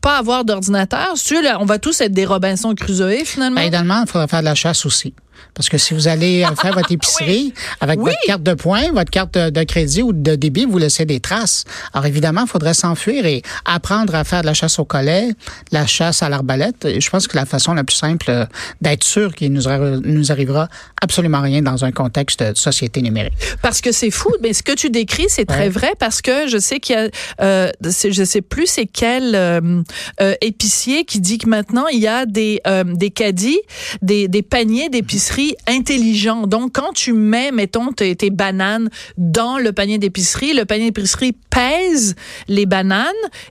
pas 0.03 0.19
avoir 0.19 0.45
d'ordinateur? 0.45 1.15
On 1.59 1.65
va 1.65 1.79
tous 1.79 2.03
être 2.03 2.13
des 2.13 2.27
Robinson 2.27 2.75
Crusoe, 2.75 3.25
finalement? 3.25 3.61
Ben, 3.61 3.69
idéalement, 3.69 4.03
il 4.07 4.11
faudrait 4.11 4.29
faire 4.29 4.41
de 4.41 4.45
la 4.45 4.55
chasse 4.55 4.85
aussi. 4.85 5.15
Parce 5.55 5.69
que 5.69 5.79
si 5.79 5.95
vous 5.95 6.09
allez 6.09 6.45
faire 6.61 6.75
votre 6.75 6.93
épicerie 6.97 7.53
avec 7.81 7.99
votre 7.99 8.17
carte 8.27 8.43
de 8.43 8.55
points, 8.55 8.93
votre 8.93 9.11
carte 9.11 9.35
de, 9.37 9.65
crédit 9.65 10.03
ou 10.03 10.13
de 10.13 10.35
débit, 10.35 10.65
vous 10.65 10.79
laissez 10.79 11.05
des 11.05 11.21
traces. 11.21 11.65
Alors 11.93 12.07
évidemment, 12.07 12.43
il 12.43 12.49
faudrait 12.49 12.75
s'enfuir 12.75 13.27
et 13.27 13.43
apprendre 13.65 14.15
à 14.15 14.25
faire 14.25 14.43
de 14.43 14.47
la 14.47 14.55
chasse 14.55 14.79
au 14.79 14.85
collet, 14.85 15.29
la 15.73 15.87
chasse 15.87 16.23
à 16.23 16.29
l'arbalète. 16.29 16.87
Je 16.99 17.11
pense 17.11 17.27
que 17.27 17.37
la 17.37 17.47
façon 17.47 17.75
la 17.75 17.85
plus 17.85 17.97
simple 17.97 18.27
euh, 18.29 18.47
d'être 18.81 19.05
sûr 19.05 19.35
qu'il 19.35 19.53
nous, 19.53 19.63
nous 20.05 20.33
arrivera 20.33 20.69
absolument 21.03 21.41
rien 21.41 21.63
dans 21.63 21.85
un 21.85 21.93
contexte 21.93 22.43
de 22.43 22.55
société 22.57 23.03
numérique. 23.03 23.35
Parce 23.63 23.81
que 23.81 23.93
c'est 23.93 24.11
fou, 24.11 24.33
mais 24.43 24.53
ce 24.53 24.63
que 24.63 24.73
tu 24.73 24.91
décris, 24.91 25.27
c'est 25.29 25.45
très 25.45 25.69
vrai 25.69 25.93
parce 25.99 26.23
que 26.23 26.49
je 26.49 26.59
sais 26.59 26.81
qu'il 26.81 26.97
y 26.97 26.99
a, 26.99 27.09
euh, 27.41 27.71
je 27.83 28.25
sais 28.25 28.43
plus 28.43 28.67
c'est 28.67 28.87
quel 28.87 29.35
euh, 29.35 29.83
euh, 30.21 30.35
épicier 30.41 31.05
qui 31.05 31.21
dit 31.21 31.39
que 31.39 31.49
maintenant 31.49 31.87
il 31.89 32.01
y 32.01 32.07
a 32.07 32.27
des 32.27 32.61
des 32.85 33.11
caddies, 33.11 33.61
des, 34.03 34.29
des 34.29 34.43
paniers 34.43 34.89
d'épicerie 34.89 35.26
intelligent. 35.67 36.47
Donc, 36.47 36.73
quand 36.73 36.93
tu 36.93 37.13
mets, 37.13 37.51
mettons, 37.53 37.93
tes, 37.93 38.17
bananes 38.31 38.89
dans 39.17 39.59
le 39.59 39.73
panier 39.73 39.99
d'épicerie, 39.99 40.53
le 40.53 40.65
panier 40.65 40.91
d'épicerie 40.91 41.33
pèse 41.51 42.15
les 42.49 42.67
bananes 42.67 43.07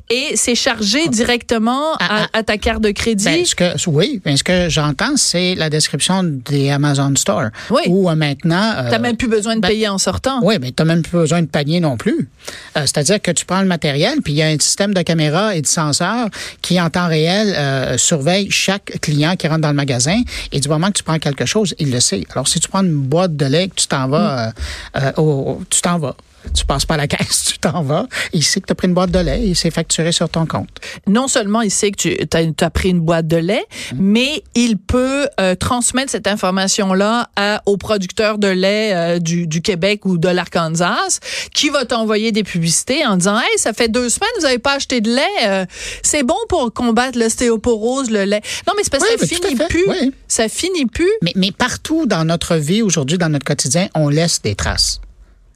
et 0.10 0.36
c'est 0.36 0.56
chargé 0.56 1.07
directement 1.07 1.94
ah, 2.00 2.07
ah. 2.10 2.27
à, 2.33 2.44
ta 2.44 2.57
carte 2.57 2.81
de 2.81 2.92
crédit. 2.92 3.25
Ben, 3.25 3.45
ce 3.45 3.56
que, 3.56 3.89
oui, 3.89 4.22
ben, 4.24 4.38
ce 4.38 4.44
que 4.44 4.69
j'entends, 4.69 5.18
c'est 5.18 5.56
la 5.56 5.69
description 5.69 6.24
des 6.24 6.69
Amazon 6.69 7.13
Store. 7.16 7.50
Oui. 7.69 7.81
Où 7.88 8.10
euh, 8.10 8.16
maintenant... 8.16 8.74
Euh, 8.77 8.86
tu 8.86 8.92
n'as 8.92 9.00
même 9.00 9.18
plus 9.18 9.27
besoin 9.27 9.56
de 9.56 9.62
ben, 9.62 9.69
payer 9.69 9.88
en 9.88 9.98
sortant. 9.98 10.39
Oui, 10.44 10.56
mais 10.62 10.72
tu 10.72 10.83
n'as 10.83 10.86
même 10.86 11.01
plus 11.01 11.18
besoin 11.18 11.42
de 11.42 11.48
panier 11.48 11.80
non 11.80 11.98
plus. 11.98 12.30
Euh, 12.77 12.81
c'est-à-dire 12.81 13.22
que 13.22 13.31
tu 13.31 13.45
prends 13.45 13.62
le 13.62 13.68
matériel, 13.68 14.22
puis 14.24 14.33
il 14.33 14.38
y 14.38 14.44
a 14.44 14.48
un 14.48 14.60
système 14.60 14.94
de 14.94 15.01
caméra 15.01 15.56
et 15.56 15.62
de 15.62 15.68
senseurs 15.68 16.30
qui, 16.62 16.80
en 16.80 16.89
temps 16.89 17.07
réel, 17.07 17.98
surveille 17.98 18.50
chaque 18.51 19.00
client 19.01 19.36
qui 19.36 19.48
rentre 19.48 19.62
dans 19.62 19.69
le 19.69 19.75
magasin. 19.75 20.22
Et 20.51 20.60
du 20.60 20.69
moment 20.69 20.88
que 20.88 20.98
tu 20.98 21.04
prends 21.04 21.19
quelque 21.19 21.45
chose, 21.45 21.65
il 21.80 21.92
le 21.92 22.00
sait. 22.00 22.24
Alors, 22.32 22.48
si 22.48 22.60
tu 22.60 22.68
prends 22.68 22.84
une 22.84 22.96
boîte 22.96 23.36
de 23.36 23.46
lait, 23.46 23.70
tu 23.76 23.88
t'en 23.88 24.08
vas, 24.08 24.48
mm. 24.48 24.54
euh, 24.98 25.12
euh, 25.18 25.56
tu 25.70 25.82
t'en 25.82 25.98
vas 25.98 26.16
tu 26.54 26.66
passes 26.66 26.86
pas 26.86 26.96
à 26.96 26.98
la 26.98 27.08
caisse, 27.08 27.46
tu 27.52 27.60
t'en 27.60 27.82
vas. 27.82 28.08
Il 28.34 28.44
sait 28.44 28.62
que 28.62 28.68
tu 28.68 28.72
as 28.72 28.76
pris 28.76 28.88
une 28.88 28.94
boîte 28.94 29.12
de 29.12 29.20
lait 29.20 29.48
et 29.48 29.56
c'est 29.56 29.72
facturé 29.72 30.12
sur 30.12 30.30
ton 30.30 30.46
compte. 30.46 30.70
Non 31.08 31.28
seulement 31.28 31.62
il 31.62 31.72
sait 31.72 31.92
que 31.92 32.24
tu 32.24 32.64
as, 32.64 32.70
pris 32.70 32.90
une 32.90 33.00
boîte 33.00 33.28
de 33.28 33.38
lait, 33.38 33.66
mm. 33.94 33.98
mais 34.00 34.44
il 34.56 34.78
peut 34.78 35.28
euh, 35.40 35.56
transmettre 35.56 36.12
cette 36.12 36.28
information-là 36.28 37.30
aux 37.66 37.78
producteurs 37.78 38.38
de 38.38 38.48
lait 38.48 39.20
du, 39.20 39.62
Québec 39.62 40.06
ou 40.06 40.18
de 40.18 40.28
l'Arkansas 40.28 41.20
qui 41.54 41.70
va 41.70 41.86
t'envoyer 41.86 42.32
des 42.32 42.44
publicités 42.44 43.06
en 43.06 43.18
disant 43.18 43.38
Hey, 43.40 43.58
ça 43.58 43.74
fait 43.74 43.88
deux 43.88 44.10
semaines, 44.10 44.30
vous 44.38 44.44
n'avez 44.44 44.60
pas 44.60 44.74
acheté 44.74 45.02
de 45.02 45.10
lait. 45.10 45.68
c'est 46.04 46.24
bon 46.24 46.36
pour 46.50 46.72
combattre 46.74 47.18
l'ostéoporose, 47.18 48.10
le 48.10 48.26
lait. 48.26 48.42
Non, 48.68 48.74
mais 48.76 48.84
c'est 48.84 48.92
parce 48.92 49.04
que 49.04 49.20
ça 49.20 49.28
finit 49.28 49.56
plus. 49.70 50.14
Ça 50.28 50.50
finit 50.50 50.86
plus. 50.86 51.12
Mais, 51.22 51.34
mais 51.36 51.52
partout 51.52 52.06
dans 52.06 52.26
notre 52.26 52.56
vie 52.56 52.82
aujourd'hui, 52.82 53.18
dans 53.18 53.30
notre 53.30 53.46
quotidien, 53.46 53.88
on 53.96 54.10
laisse 54.10 54.42
des 54.42 54.56
traces. 54.56 55.00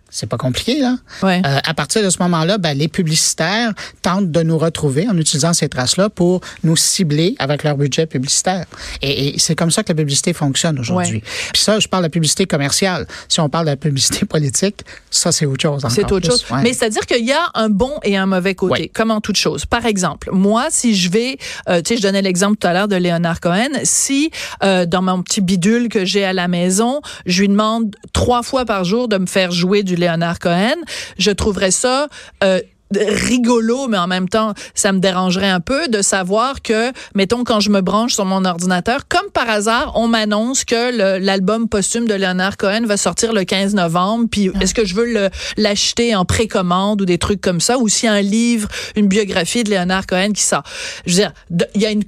C'est 0.10 0.28
pas 0.28 0.38
compliqué, 0.38 0.80
là. 0.80 0.96
Ouais. 1.22 1.42
Euh, 1.46 1.60
à 1.64 1.74
partir 1.74 2.04
de 2.04 2.10
ce 2.10 2.18
moment-là, 2.20 2.58
ben, 2.58 2.78
les 2.78 2.88
publicitaires 2.88 3.74
tentent 4.02 4.32
de 4.32 4.42
nous 4.42 4.58
retrouver 4.58 5.08
en 5.08 5.18
utilisant 5.18 5.54
ces 5.54 5.70
traces-là 5.70 6.10
pour 6.10 6.42
nous 6.64 6.76
cibler 6.76 7.36
avec 7.40 7.64
leur 7.64 7.78
budget 7.78 8.06
publicitaire. 8.06 8.66
Et, 9.02 9.36
c'est 9.38 9.56
comme 9.56 9.72
ça 9.72 9.84
que 9.84 9.90
la 9.90 9.96
publicité 9.96 10.34
fonctionne 10.34 10.80
aujourd'hui. 10.80 11.22
Puis 11.54 11.62
ça, 11.62 11.80
je 11.80 11.88
parle 11.88 12.04
de 12.04 12.08
la 12.08 12.12
publicité 12.12 12.46
commerciale. 12.46 13.08
Si 13.28 13.40
on 13.40 13.50
parle 13.50 13.66
de 13.66 13.72
la 13.72 13.78
publicité 13.78 14.26
politique, 14.26 14.84
ça, 15.12 15.32
c'est 15.32 15.46
autre 15.46 15.62
chose. 15.62 15.86
C'est 15.90 16.12
autre 16.12 16.28
chose. 16.28 16.46
Mais 16.64 16.74
c'est-à-dire 16.74 17.06
qu'il 17.06 17.26
y 17.26 17.32
a 17.32 17.50
un 17.54 17.70
bon 17.70 17.94
et 18.04 18.18
un 18.18 18.26
mauvais 18.26 18.56
côté, 18.56 18.90
comme 18.90 19.12
en 19.12 19.22
toute 19.22 19.38
chose. 19.38 19.66
Par 19.66 19.86
exemple, 19.86 20.30
moi, 20.32 20.68
si 20.70 20.96
je 20.96 21.10
vais, 21.10 21.38
euh, 21.68 21.82
tu 21.82 21.90
sais, 21.90 21.98
je 21.98 22.02
donnais 22.02 22.22
l'exemple 22.22 22.58
tout 22.58 22.68
à 22.68 22.74
l'heure 22.74 22.88
de 22.88 22.96
Léonard 22.96 23.40
Cohen, 23.40 23.70
si 23.84 24.32
euh, 24.64 24.86
dans 24.86 25.02
mon 25.02 25.22
petit 25.22 25.42
bidule 25.42 25.90
que 25.90 26.06
j'ai 26.06 26.24
à 26.24 26.34
la 26.34 26.48
maison, 26.48 27.02
je 27.26 27.42
lui 27.42 27.50
demande 27.50 27.96
trois 28.14 28.44
fois 28.44 28.66
par 28.66 28.84
jour 28.84 29.08
de 29.08 29.18
me 29.18 29.26
faire 29.26 29.52
jouer 29.52 29.84
du 29.84 29.96
Léonard 30.00 30.40
Cohen. 30.40 30.76
Je 31.18 31.32
trouverais 31.32 31.72
ça 31.72 32.08
euh, 32.44 32.60
rigolo, 32.96 33.88
mais 33.88 33.98
en 33.98 34.08
même 34.08 34.28
temps, 34.28 34.54
ça 34.74 34.92
me 34.92 35.00
dérangerait 35.00 35.50
un 35.50 35.60
peu 35.60 35.88
de 35.88 36.02
savoir 36.02 36.62
que, 36.62 36.92
mettons, 37.16 37.44
quand 37.44 37.60
je 37.60 37.70
me 37.70 37.82
branche 37.82 38.14
sur 38.14 38.26
mon 38.26 38.46
ordinateur, 38.46 39.08
comme 39.08 39.30
par 39.32 39.50
hasard, 39.50 39.92
on 39.96 40.08
m'annonce 40.08 40.66
que 40.66 41.20
l'album 41.20 41.70
posthume 41.70 42.08
de 42.08 42.16
Leonard 42.16 42.58
Cohen 42.58 42.86
va 42.86 42.98
sortir 42.98 43.34
le 43.34 43.44
15 43.44 43.76
novembre, 43.76 44.28
puis 44.30 44.50
ah. 44.54 44.60
est-ce 44.62 44.74
que 44.74 44.86
je 44.86 44.96
veux 44.96 45.30
l'acheter 45.58 46.16
en 46.16 46.26
précommande 46.26 47.02
ou 47.02 47.06
des 47.06 47.18
trucs 47.18 47.42
comme 47.42 47.62
ça, 47.62 47.78
ou 47.78 47.88
s'il 47.88 48.08
y 48.08 48.10
a 48.10 48.14
un 48.14 48.22
livre, 48.22 48.70
une 48.96 49.08
biographie 49.08 49.64
de 49.64 49.72
Leonard 49.72 50.08
Cohen 50.08 50.32
qui 50.34 50.44
sort. 50.44 50.64
Je 51.06 51.12
veux 51.12 51.22
dire, 51.22 51.34
il 51.76 51.82
y 51.82 51.86
a 51.86 51.92
une, 51.92 52.04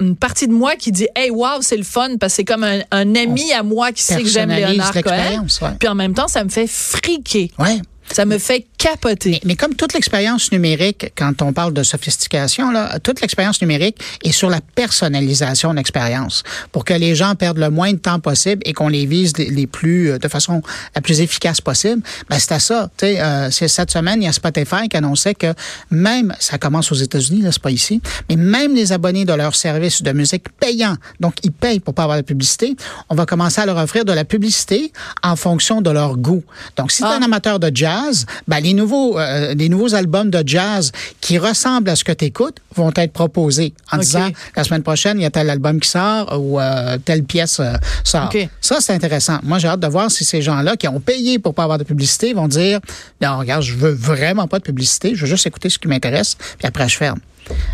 une, 0.00 0.16
partie 0.16 0.48
de 0.48 0.52
moi 0.52 0.74
qui 0.76 0.92
dit, 0.92 1.08
hey, 1.14 1.30
wow, 1.30 1.60
c'est 1.60 1.76
le 1.76 1.84
fun, 1.84 2.16
parce 2.18 2.32
que 2.32 2.36
c'est 2.36 2.44
comme 2.44 2.64
un, 2.64 3.14
ami 3.14 3.52
à 3.52 3.62
moi 3.62 3.92
qui 3.92 4.02
sait 4.02 4.22
que 4.22 4.28
j'aime 4.28 4.50
Leonard 4.50 4.92
Cohen. 5.02 5.46
Puis 5.78 5.88
en 5.88 5.94
même 5.94 6.14
temps, 6.14 6.28
ça 6.28 6.42
me 6.42 6.48
fait 6.48 6.66
friquer. 6.66 7.52
Ouais. 7.58 7.80
Ça 8.12 8.24
me 8.26 8.38
fait 8.38 8.66
capoté. 8.84 9.40
Mais, 9.44 9.56
comme 9.56 9.74
toute 9.74 9.94
l'expérience 9.94 10.52
numérique, 10.52 11.10
quand 11.16 11.40
on 11.40 11.54
parle 11.54 11.72
de 11.72 11.82
sophistication, 11.82 12.70
là, 12.70 12.98
toute 12.98 13.22
l'expérience 13.22 13.62
numérique 13.62 13.98
est 14.22 14.32
sur 14.32 14.50
la 14.50 14.60
personnalisation 14.60 15.70
de 15.70 15.76
l'expérience 15.76 16.42
pour 16.70 16.84
que 16.84 16.92
les 16.92 17.14
gens 17.14 17.34
perdent 17.34 17.58
le 17.58 17.70
moins 17.70 17.92
de 17.92 17.98
temps 17.98 18.20
possible 18.20 18.60
et 18.66 18.74
qu'on 18.74 18.88
les 18.88 19.06
vise 19.06 19.38
les, 19.38 19.66
plus 19.66 20.10
euh, 20.10 20.18
de 20.18 20.28
façon 20.28 20.60
la 20.94 21.00
plus 21.00 21.22
efficace 21.22 21.62
possible. 21.62 22.02
Ben, 22.28 22.38
c'est 22.38 22.52
à 22.52 22.58
ça. 22.58 22.90
Euh, 23.02 23.48
c'est 23.50 23.68
cette 23.68 23.90
semaine, 23.90 24.20
il 24.20 24.26
y 24.26 24.28
a 24.28 24.32
Spotify 24.32 24.86
qui 24.90 24.98
annonçait 24.98 25.34
que 25.34 25.54
même, 25.90 26.34
ça 26.38 26.58
commence 26.58 26.92
aux 26.92 26.96
États-Unis, 26.96 27.40
là, 27.40 27.52
c'est 27.52 27.62
pas 27.62 27.70
ici, 27.70 28.02
mais 28.28 28.36
même 28.36 28.74
les 28.74 28.92
abonnés 28.92 29.24
de 29.24 29.32
leur 29.32 29.56
service 29.56 30.02
de 30.02 30.12
musique 30.12 30.44
payant, 30.60 30.96
donc 31.20 31.36
ils 31.42 31.52
payent 31.52 31.80
pour 31.80 31.94
pas 31.94 32.02
avoir 32.02 32.18
de 32.18 32.22
publicité, 32.22 32.76
on 33.08 33.14
va 33.14 33.24
commencer 33.24 33.62
à 33.62 33.66
leur 33.66 33.78
offrir 33.78 34.04
de 34.04 34.12
la 34.12 34.26
publicité 34.26 34.92
en 35.22 35.36
fonction 35.36 35.80
de 35.80 35.88
leur 35.88 36.18
goût. 36.18 36.44
Donc, 36.76 36.92
si 36.92 36.98
tu 36.98 37.08
es 37.08 37.12
ah. 37.12 37.16
un 37.16 37.22
amateur 37.22 37.58
de 37.58 37.70
jazz, 37.74 38.26
ben, 38.46 38.60
les 38.60 38.73
nouveaux, 38.74 39.18
euh, 39.18 39.54
les 39.54 39.68
nouveaux 39.68 39.94
albums 39.94 40.30
de 40.30 40.42
jazz 40.46 40.92
qui 41.20 41.38
ressemblent 41.38 41.88
à 41.88 41.96
ce 41.96 42.04
que 42.04 42.12
tu 42.12 42.26
écoutes 42.26 42.58
vont 42.74 42.92
être 42.96 43.12
proposés 43.12 43.72
en 43.92 43.98
disant 43.98 44.28
la 44.56 44.64
semaine 44.64 44.82
prochaine, 44.82 45.18
il 45.18 45.22
y 45.22 45.26
a 45.26 45.30
tel 45.30 45.48
album 45.48 45.80
qui 45.80 45.88
sort 45.88 46.38
ou 46.38 46.60
euh, 46.60 46.98
telle 47.04 47.24
pièce 47.24 47.60
euh, 47.60 47.74
sort. 48.02 48.30
Ça, 48.60 48.76
c'est 48.80 48.92
intéressant. 48.92 49.38
Moi, 49.42 49.58
j'ai 49.58 49.68
hâte 49.68 49.80
de 49.80 49.86
voir 49.86 50.10
si 50.10 50.24
ces 50.24 50.42
gens-là 50.42 50.76
qui 50.76 50.88
ont 50.88 51.00
payé 51.00 51.38
pour 51.38 51.54
pas 51.54 51.62
avoir 51.62 51.78
de 51.78 51.84
publicité 51.84 52.32
vont 52.32 52.48
dire 52.48 52.80
non, 53.20 53.38
regarde, 53.38 53.62
je 53.62 53.74
veux 53.74 53.92
vraiment 53.92 54.46
pas 54.46 54.58
de 54.58 54.64
publicité, 54.64 55.14
je 55.14 55.22
veux 55.22 55.26
juste 55.30 55.46
écouter 55.46 55.70
ce 55.70 55.78
qui 55.78 55.88
m'intéresse, 55.88 56.36
puis 56.58 56.66
après, 56.66 56.88
je 56.88 56.96
ferme. 56.96 57.20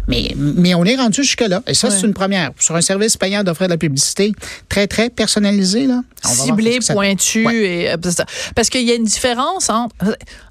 Mais, 0.08 0.34
mais 0.36 0.74
on 0.74 0.84
est 0.84 0.96
rendu 0.96 1.22
jusque-là. 1.22 1.62
Et 1.66 1.74
ça, 1.74 1.90
c'est 1.90 2.06
une 2.06 2.14
première. 2.14 2.50
Sur 2.58 2.76
un 2.76 2.80
service 2.80 3.16
payant 3.16 3.42
d'offrir 3.44 3.68
de 3.68 3.72
la 3.72 3.78
publicité 3.78 4.32
très, 4.68 4.86
très 4.86 5.10
personnalisée. 5.10 5.86
Là, 5.86 6.02
Ciblé, 6.22 6.78
pointu. 6.92 7.46
Et, 7.52 7.90
euh, 7.90 7.96
parce 8.54 8.68
qu'il 8.68 8.82
y 8.82 8.90
a 8.90 8.94
une 8.94 9.04
différence 9.04 9.70
entre... 9.70 9.94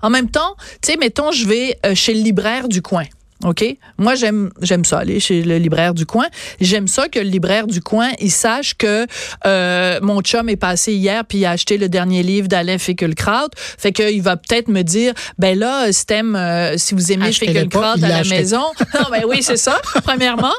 En 0.02 0.10
même 0.10 0.30
temps, 0.30 0.56
tu 0.82 0.92
sais, 0.92 0.98
mettons, 0.98 1.32
je 1.32 1.48
vais 1.48 1.78
euh, 1.86 1.96
chez 1.96 2.14
le 2.14 2.22
libraire 2.22 2.68
du 2.68 2.82
coin. 2.82 3.06
OK? 3.46 3.64
Moi, 3.98 4.16
j'aime 4.16 4.52
j'aime 4.62 4.84
ça, 4.84 5.00
aller 5.00 5.20
chez 5.22 5.42
le 5.44 5.58
libraire 5.58 5.94
du 5.94 6.06
coin. 6.06 6.28
J'aime 6.60 6.88
ça 6.88 7.08
que 7.08 7.20
le 7.20 7.30
libraire 7.30 7.68
du 7.68 7.82
coin, 7.82 8.10
il 8.20 8.32
sache 8.32 8.74
que 8.74 9.08
euh, 9.46 10.00
mon 10.02 10.22
chum 10.22 10.50
est 10.50 10.58
passé 10.58 10.94
hier 10.94 11.24
puis 11.24 11.40
il 11.40 11.46
a 11.46 11.52
acheté 11.52 11.78
le 11.78 11.88
dernier 11.88 12.22
livre 12.22 12.50
d'Alain 12.50 12.78
Fickelkraut. 12.78 13.50
Fait 13.56 13.94
qu'il 13.94 14.22
va 14.22 14.36
peut-être 14.36 14.68
me 14.68 14.82
dire, 14.82 15.14
ben 15.38 15.58
là, 15.58 15.92
si 15.92 16.06
euh, 16.12 16.74
si 16.78 16.94
vous 16.94 17.12
aimez 17.14 17.32
Fickelkraut 17.32 18.04
à 18.04 18.08
la 18.08 18.24
maison. 18.24 18.64
non, 18.94 19.06
ben 19.10 19.24
oui, 19.26 19.42
c'est 19.42 19.58
ça, 19.58 19.80
premièrement. 20.04 20.54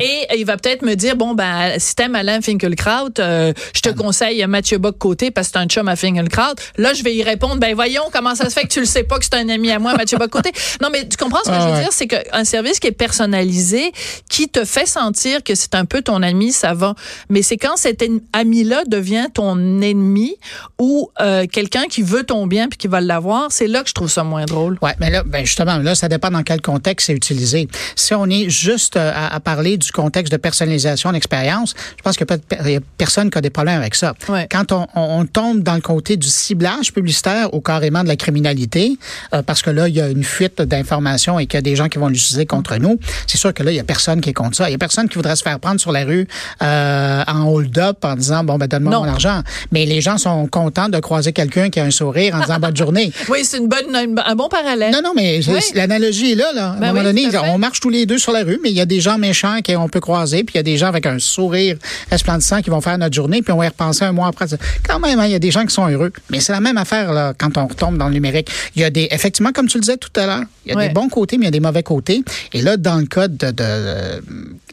Et 0.00 0.26
il 0.36 0.44
va 0.44 0.56
peut-être 0.58 0.82
me 0.82 0.94
dire, 0.94 1.16
bon, 1.16 1.34
ben, 1.34 1.78
si 1.78 1.94
t'aimes 1.94 2.16
Alain 2.16 2.40
Finkelkraut, 2.42 3.18
euh, 3.18 3.52
je 3.74 3.80
te 3.80 3.88
conseille 3.90 4.44
Mathieu 4.46 4.78
Bock-Côté 4.78 5.30
parce 5.30 5.48
que 5.48 5.52
c'est 5.54 5.58
un 5.64 5.66
chum 5.66 5.88
à 5.88 5.96
Finkelkraut. 5.96 6.54
Là, 6.76 6.92
je 6.92 7.02
vais 7.02 7.14
y 7.14 7.22
répondre, 7.22 7.56
ben 7.56 7.74
voyons, 7.74 8.04
comment 8.12 8.34
ça 8.34 8.50
se 8.50 8.54
fait 8.54 8.62
que 8.62 8.72
tu 8.72 8.80
le 8.80 8.86
sais 8.86 9.04
pas 9.04 9.18
que 9.18 9.24
c'est 9.24 9.36
un 9.36 9.48
ami 9.48 9.70
à 9.70 9.78
moi, 9.78 9.94
Mathieu 9.94 10.18
Bock-Côté. 10.18 10.52
Non, 10.82 10.88
mais 10.92 11.08
tu 11.08 11.16
comprends 11.16 11.40
ce 11.44 11.50
que 11.50 11.56
je 11.56 11.68
veux 11.68 11.80
dire? 11.80 11.92
C'est 11.92 12.06
que 12.06 12.16
un 12.32 12.44
service 12.44 12.80
qui 12.80 12.88
est 12.88 12.92
personnalisé, 12.92 13.92
qui 14.28 14.48
te 14.48 14.64
fait 14.64 14.86
sentir 14.86 15.42
que 15.42 15.54
c'est 15.54 15.74
un 15.74 15.84
peu 15.84 16.02
ton 16.02 16.22
ami, 16.22 16.52
ça 16.52 16.74
va. 16.74 16.94
Mais 17.28 17.42
c'est 17.42 17.56
quand 17.56 17.76
cet 17.76 18.04
ami-là 18.32 18.82
devient 18.86 19.26
ton 19.32 19.80
ennemi 19.80 20.36
ou 20.78 21.10
euh, 21.20 21.46
quelqu'un 21.50 21.84
qui 21.88 22.02
veut 22.02 22.24
ton 22.24 22.46
bien 22.46 22.68
puis 22.68 22.78
qui 22.78 22.88
va 22.88 23.00
l'avoir, 23.00 23.50
c'est 23.50 23.66
là 23.66 23.82
que 23.82 23.88
je 23.88 23.94
trouve 23.94 24.10
ça 24.10 24.24
moins 24.24 24.44
drôle. 24.44 24.78
Ouais, 24.82 24.94
mais 25.00 25.10
là, 25.10 25.22
ben 25.24 25.44
justement, 25.44 25.78
là, 25.78 25.94
ça 25.94 26.08
dépend 26.08 26.30
dans 26.30 26.42
quel 26.42 26.60
contexte 26.60 27.06
c'est 27.06 27.12
utilisé. 27.14 27.68
Si 27.94 28.14
on 28.14 28.26
est 28.26 28.48
juste 28.48 28.96
euh, 28.96 29.12
à, 29.14 29.40
parler 29.40 29.76
du 29.76 29.92
contexte 29.92 30.32
de 30.32 30.36
personnalisation 30.36 31.12
d'expérience, 31.12 31.74
je 31.96 32.02
pense 32.02 32.16
qu'il 32.16 32.26
n'y 32.64 32.76
a 32.76 32.80
personne 32.98 33.30
qui 33.30 33.38
a 33.38 33.40
des 33.40 33.50
problèmes 33.50 33.80
avec 33.80 33.94
ça. 33.94 34.14
Quand 34.50 34.72
on, 34.72 34.86
on, 34.94 35.26
tombe 35.26 35.62
dans 35.62 35.74
le 35.74 35.80
côté 35.80 36.16
du 36.16 36.28
ciblage 36.28 36.92
publicitaire 36.92 37.52
ou 37.52 37.60
carrément 37.60 38.02
de 38.02 38.08
la 38.08 38.16
criminalité, 38.16 38.96
euh, 39.34 39.42
parce 39.42 39.62
que 39.62 39.70
là, 39.70 39.88
il 39.88 39.94
y 39.94 40.00
a 40.00 40.08
une 40.08 40.24
fuite 40.24 40.62
d'informations 40.62 41.38
et 41.38 41.46
qu'il 41.46 41.58
y 41.58 41.58
a 41.58 41.62
des 41.62 41.76
gens 41.76 41.88
qui 41.88 41.98
vont 41.98 42.10
l'utiliser 42.16 42.46
contre 42.46 42.76
nous, 42.76 42.98
c'est 43.26 43.38
sûr 43.38 43.52
que 43.54 43.62
là, 43.62 43.70
il 43.70 43.76
y 43.76 43.80
a 43.80 43.84
personne 43.84 44.20
qui 44.20 44.30
est 44.30 44.34
contre 44.34 44.56
ça. 44.56 44.68
Il 44.68 44.72
y 44.72 44.74
a 44.74 44.78
personne 44.78 45.08
qui 45.08 45.16
voudrait 45.16 45.36
se 45.36 45.42
faire 45.42 45.58
prendre 45.60 45.80
sur 45.80 45.92
la 45.92 46.04
rue 46.04 46.26
euh, 46.62 47.22
en 47.26 47.44
hold-up 47.44 48.04
en 48.04 48.16
disant, 48.16 48.44
bon, 48.44 48.56
ben 48.56 48.66
donne-moi 48.66 48.98
mon 48.98 49.04
argent. 49.04 49.42
Mais 49.72 49.86
les 49.86 50.00
gens 50.00 50.18
sont 50.18 50.46
contents 50.46 50.88
de 50.88 50.98
croiser 50.98 51.32
quelqu'un 51.32 51.70
qui 51.70 51.80
a 51.80 51.84
un 51.84 51.90
sourire 51.90 52.34
en 52.34 52.40
disant 52.40 52.58
bonne 52.58 52.76
journée. 52.76 53.12
Oui, 53.28 53.40
c'est 53.44 53.58
une 53.58 53.68
bonne, 53.68 53.94
un 53.94 54.36
bon 54.36 54.48
parallèle. 54.48 54.92
Non, 54.92 55.00
non, 55.02 55.12
mais 55.14 55.40
l'analogie 55.74 56.32
est 56.32 56.34
là. 56.36 56.52
là. 56.54 56.70
À 56.70 56.72
un 56.72 56.80
ben 56.80 56.92
moment 56.92 57.02
donné, 57.02 57.26
on 57.52 57.58
marche 57.58 57.80
tous 57.80 57.90
les 57.90 58.06
deux 58.06 58.18
sur 58.18 58.32
la 58.32 58.44
rue, 58.44 58.58
mais 58.62 58.70
il 58.70 58.76
y 58.76 58.80
a 58.80 58.86
des 58.86 59.00
gens 59.00 59.18
méchants 59.18 59.58
qu'on 59.66 59.88
peut 59.88 60.00
croiser, 60.00 60.44
puis 60.44 60.54
il 60.54 60.58
y 60.58 60.60
a 60.60 60.62
des 60.62 60.76
gens 60.76 60.86
avec 60.86 61.06
un 61.06 61.18
sourire 61.18 61.76
resplendissant 62.10 62.62
qui 62.62 62.70
vont 62.70 62.80
faire 62.80 62.98
notre 62.98 63.14
journée, 63.14 63.42
puis 63.42 63.52
on 63.52 63.56
va 63.56 63.66
y 63.66 63.68
repenser 63.68 64.04
un 64.04 64.12
mois 64.12 64.28
après. 64.28 64.46
Quand 64.88 65.00
même, 65.00 65.18
hein, 65.18 65.26
il 65.26 65.32
y 65.32 65.34
a 65.34 65.38
des 65.40 65.50
gens 65.50 65.64
qui 65.64 65.74
sont 65.74 65.88
heureux. 65.88 66.12
Mais 66.30 66.40
c'est 66.40 66.52
la 66.52 66.60
même 66.60 66.78
affaire 66.78 67.12
là, 67.12 67.34
quand 67.36 67.58
on 67.58 67.66
retombe 67.66 67.98
dans 67.98 68.08
le 68.08 68.14
numérique. 68.14 68.48
Il 68.74 68.82
y 68.82 68.84
a 68.84 68.90
des, 68.90 69.08
effectivement, 69.10 69.52
comme 69.52 69.66
tu 69.66 69.78
le 69.78 69.82
disais 69.82 69.96
tout 69.96 70.10
à 70.16 70.26
l'heure, 70.26 70.42
il 70.64 70.72
y 70.72 70.76
a 70.76 70.88
des 70.88 70.94
bons 70.94 71.08
côtés, 71.08 71.36
mais 71.38 71.44
il 71.44 71.46
y 71.46 71.48
a 71.48 71.52
des 71.52 71.60
mauvais 71.60 71.82
côtés. 71.82 72.05
Et 72.52 72.62
là, 72.62 72.76
dans 72.76 72.96
le 72.96 73.06
cas 73.06 73.28
de, 73.28 73.50
de 73.50 74.22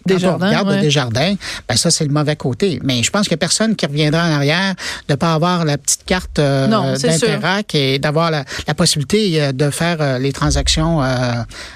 Desjardins, 0.05 0.45
on 0.45 0.49
regarde 0.49 0.81
Desjardins, 0.81 1.35
ben 1.67 1.75
ça, 1.77 1.89
c'est 1.89 2.05
le 2.05 2.11
mauvais 2.11 2.35
côté. 2.35 2.79
Mais 2.83 3.03
je 3.03 3.09
pense 3.09 3.23
qu'il 3.23 3.31
n'y 3.31 3.35
a 3.35 3.37
personne 3.37 3.75
qui 3.75 3.85
reviendra 3.85 4.27
en 4.27 4.33
arrière 4.33 4.75
de 5.07 5.13
ne 5.13 5.15
pas 5.15 5.33
avoir 5.33 5.65
la 5.65 5.77
petite 5.77 6.03
carte 6.05 6.39
euh, 6.39 6.67
d'Interac 6.97 7.73
et 7.75 7.99
d'avoir 7.99 8.31
la, 8.31 8.43
la, 8.67 8.73
possibilité 8.73 9.41
euh, 9.41 9.51
de 9.51 9.69
faire 9.69 9.97
euh, 10.01 10.19
les 10.19 10.33
transactions 10.33 11.01
euh, 11.01 11.33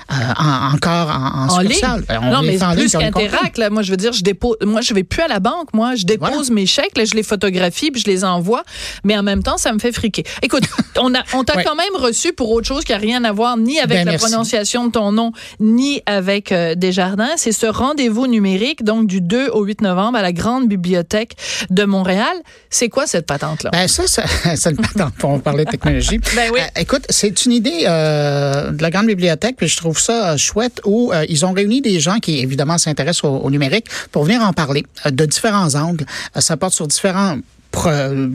en, 0.10 0.74
encore 0.74 1.10
en, 1.10 1.48
en, 1.48 1.56
en 1.56 1.60
ligne? 1.60 1.80
non, 2.10 2.42
mais 2.42 2.58
plus 2.76 2.92
qu'Interac, 2.92 3.58
moi, 3.72 3.82
je 3.82 3.92
veux 3.92 3.98
dire, 3.98 4.14
je 4.14 4.24
dépose, 4.24 4.58
moi, 4.64 4.82
je 4.82 4.94
vais 4.94 5.04
plus 5.04 5.22
à 5.22 5.28
la 5.28 5.40
banque. 5.40 5.74
Moi, 5.74 5.96
je 5.96 6.06
dépose 6.06 6.52
mes 6.52 6.66
chèques, 6.66 6.98
là, 6.98 7.06
je 7.06 7.16
les 7.16 7.24
photographie 7.24 7.92
puis 7.92 8.02
je 8.02 8.08
les 8.08 8.26
envoie. 8.26 8.64
Mais 9.04 9.18
en 9.18 9.24
même 9.24 9.44
temps, 9.44 9.58
ça 9.58 9.72
me 9.72 9.80
fait 9.80 9.92
friquer. 9.92 10.24
Écoute, 10.42 10.64
on 11.00 11.14
a, 11.16 11.24
on 11.34 11.44
t'a 11.44 11.64
quand 11.64 11.76
même 11.76 11.96
reçu 11.96 12.34
pour 12.34 12.52
autre 12.52 12.68
chose 12.68 12.84
qui 12.84 12.92
n'a 12.92 12.98
rien 12.98 13.24
à 13.24 13.32
voir 13.32 13.56
ni 13.58 13.80
avec 13.80 14.06
ben, 14.06 14.12
la 14.12 14.18
prononciation 14.18 14.88
de 14.88 14.92
ton 14.92 15.12
nom, 15.12 15.32
ni 15.60 16.02
avec 16.06 16.54
Desjardins. 16.54 17.36
C'est 17.38 17.52
ce 17.52 17.66
rendez-vous 17.66 18.28
numérique, 18.28 18.84
donc 18.84 19.08
du 19.08 19.22
2 19.22 19.50
au 19.50 19.64
8 19.64 19.82
novembre 19.82 20.18
à 20.18 20.22
la 20.22 20.32
Grande 20.32 20.68
Bibliothèque 20.68 21.36
de 21.70 21.84
Montréal. 21.84 22.36
C'est 22.70 22.90
quoi 22.90 23.08
cette 23.08 23.26
patente-là? 23.26 23.72
Ben 23.72 23.88
ça, 23.88 24.04
c'est 24.08 24.70
une 24.70 24.78
patente 24.78 25.14
pour 25.16 25.42
parler 25.42 25.66
de 25.66 25.72
technologie. 25.72 26.18
ben 26.36 26.52
oui. 26.54 26.60
Euh, 26.60 26.82
écoute, 26.82 27.06
c'est 27.10 27.46
une 27.46 27.52
idée 27.52 27.84
euh, 27.86 28.72
de 28.72 28.82
la 28.82 28.90
Grande 28.90 29.08
Bibliothèque, 29.08 29.56
puis 29.58 29.68
je 29.68 29.78
trouve 29.78 30.00
ça 30.00 30.32
euh, 30.32 30.38
chouette, 30.38 30.82
où 30.86 31.12
ils 31.30 31.46
ont 31.46 31.52
réuni 31.52 31.82
des 31.82 32.00
gens 32.00 32.20
qui, 32.20 32.40
évidemment, 32.40 32.78
s'intéressent 32.78 33.26
au, 33.26 33.38
au, 33.38 33.50
numérique 33.50 33.88
pour 34.12 34.24
venir 34.24 34.42
en 34.42 34.54
parler 34.54 34.86
de 35.06 35.26
différents 35.26 35.76
angles. 35.76 36.06
ça 36.36 36.58
porte 36.58 36.74
sur 36.74 36.88
différents 36.88 37.38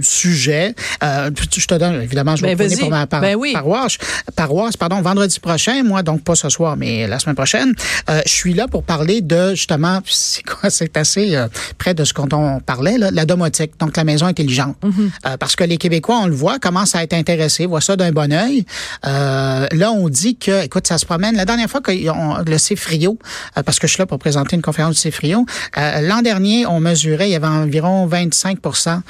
sujet. 0.02 0.74
Euh, 1.02 1.30
je 1.56 1.66
te 1.66 1.74
donne, 1.74 2.00
évidemment, 2.02 2.36
je 2.36 2.42
vais 2.42 2.54
ben, 2.54 2.78
pour 2.78 2.90
ma 2.90 3.06
ben 3.06 3.36
paroisse, 3.52 3.98
paroisse, 4.36 4.76
pardon, 4.76 5.00
vendredi 5.02 5.38
prochain, 5.40 5.82
moi, 5.82 6.02
donc 6.02 6.22
pas 6.22 6.34
ce 6.34 6.48
soir, 6.48 6.76
mais 6.76 7.06
la 7.06 7.18
semaine 7.18 7.34
prochaine. 7.34 7.74
Euh, 8.08 8.20
je 8.26 8.32
suis 8.32 8.54
là 8.54 8.68
pour 8.68 8.82
parler 8.82 9.20
de, 9.20 9.50
justement, 9.54 10.00
c'est 10.06 10.42
quoi, 10.42 10.70
c'est 10.70 10.96
assez 10.96 11.34
euh, 11.36 11.48
près 11.78 11.94
de 11.94 12.04
ce 12.04 12.12
qu'on 12.12 12.28
parlait, 12.60 12.98
là, 12.98 13.10
la 13.10 13.24
domotique, 13.24 13.72
donc 13.78 13.96
la 13.96 14.04
maison 14.04 14.26
intelligente. 14.26 14.76
Euh, 15.26 15.36
parce 15.36 15.56
que 15.56 15.64
les 15.64 15.76
Québécois, 15.76 16.20
on 16.22 16.26
le 16.26 16.34
voit, 16.34 16.58
commencent 16.58 16.94
à 16.94 17.02
être 17.02 17.14
intéressés, 17.14 17.66
voient 17.66 17.80
ça 17.80 17.96
d'un 17.96 18.12
bon 18.12 18.32
oeil. 18.32 18.64
Euh, 19.06 19.66
là, 19.70 19.92
on 19.92 20.08
dit 20.08 20.36
que, 20.36 20.64
écoute, 20.64 20.86
ça 20.86 20.98
se 20.98 21.06
promène. 21.06 21.36
La 21.36 21.44
dernière 21.44 21.68
fois 21.68 21.80
que 21.80 21.92
le 21.92 22.56
CFRIO, 22.56 23.18
parce 23.64 23.78
que 23.78 23.86
je 23.86 23.92
suis 23.92 24.00
là 24.00 24.06
pour 24.06 24.18
présenter 24.18 24.56
une 24.56 24.62
conférence 24.62 25.02
du 25.02 25.10
CFRIO, 25.10 25.46
l'an 25.76 26.22
dernier, 26.22 26.66
on 26.66 26.80
mesurait, 26.80 27.28
il 27.28 27.32
y 27.32 27.36
avait 27.36 27.46
environ 27.46 28.06
25 28.06 28.58
euh, 28.64 29.00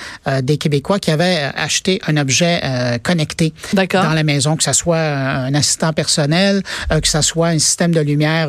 des 0.42 0.58
Québécois 0.58 0.98
qui 0.98 1.10
avaient 1.10 1.38
euh, 1.38 1.50
acheté 1.54 2.00
un 2.06 2.16
objet 2.16 2.60
euh, 2.62 2.98
connecté 2.98 3.52
dans 3.74 4.14
la 4.14 4.22
maison, 4.22 4.56
que 4.56 4.64
ce 4.64 4.72
soit 4.72 4.98
un 4.98 5.54
assistant 5.54 5.92
personnel, 5.92 6.62
que 6.90 7.08
ce 7.08 7.20
soit 7.22 7.48
un 7.48 7.58
système 7.58 7.92
de 7.92 8.00
lumière 8.00 8.48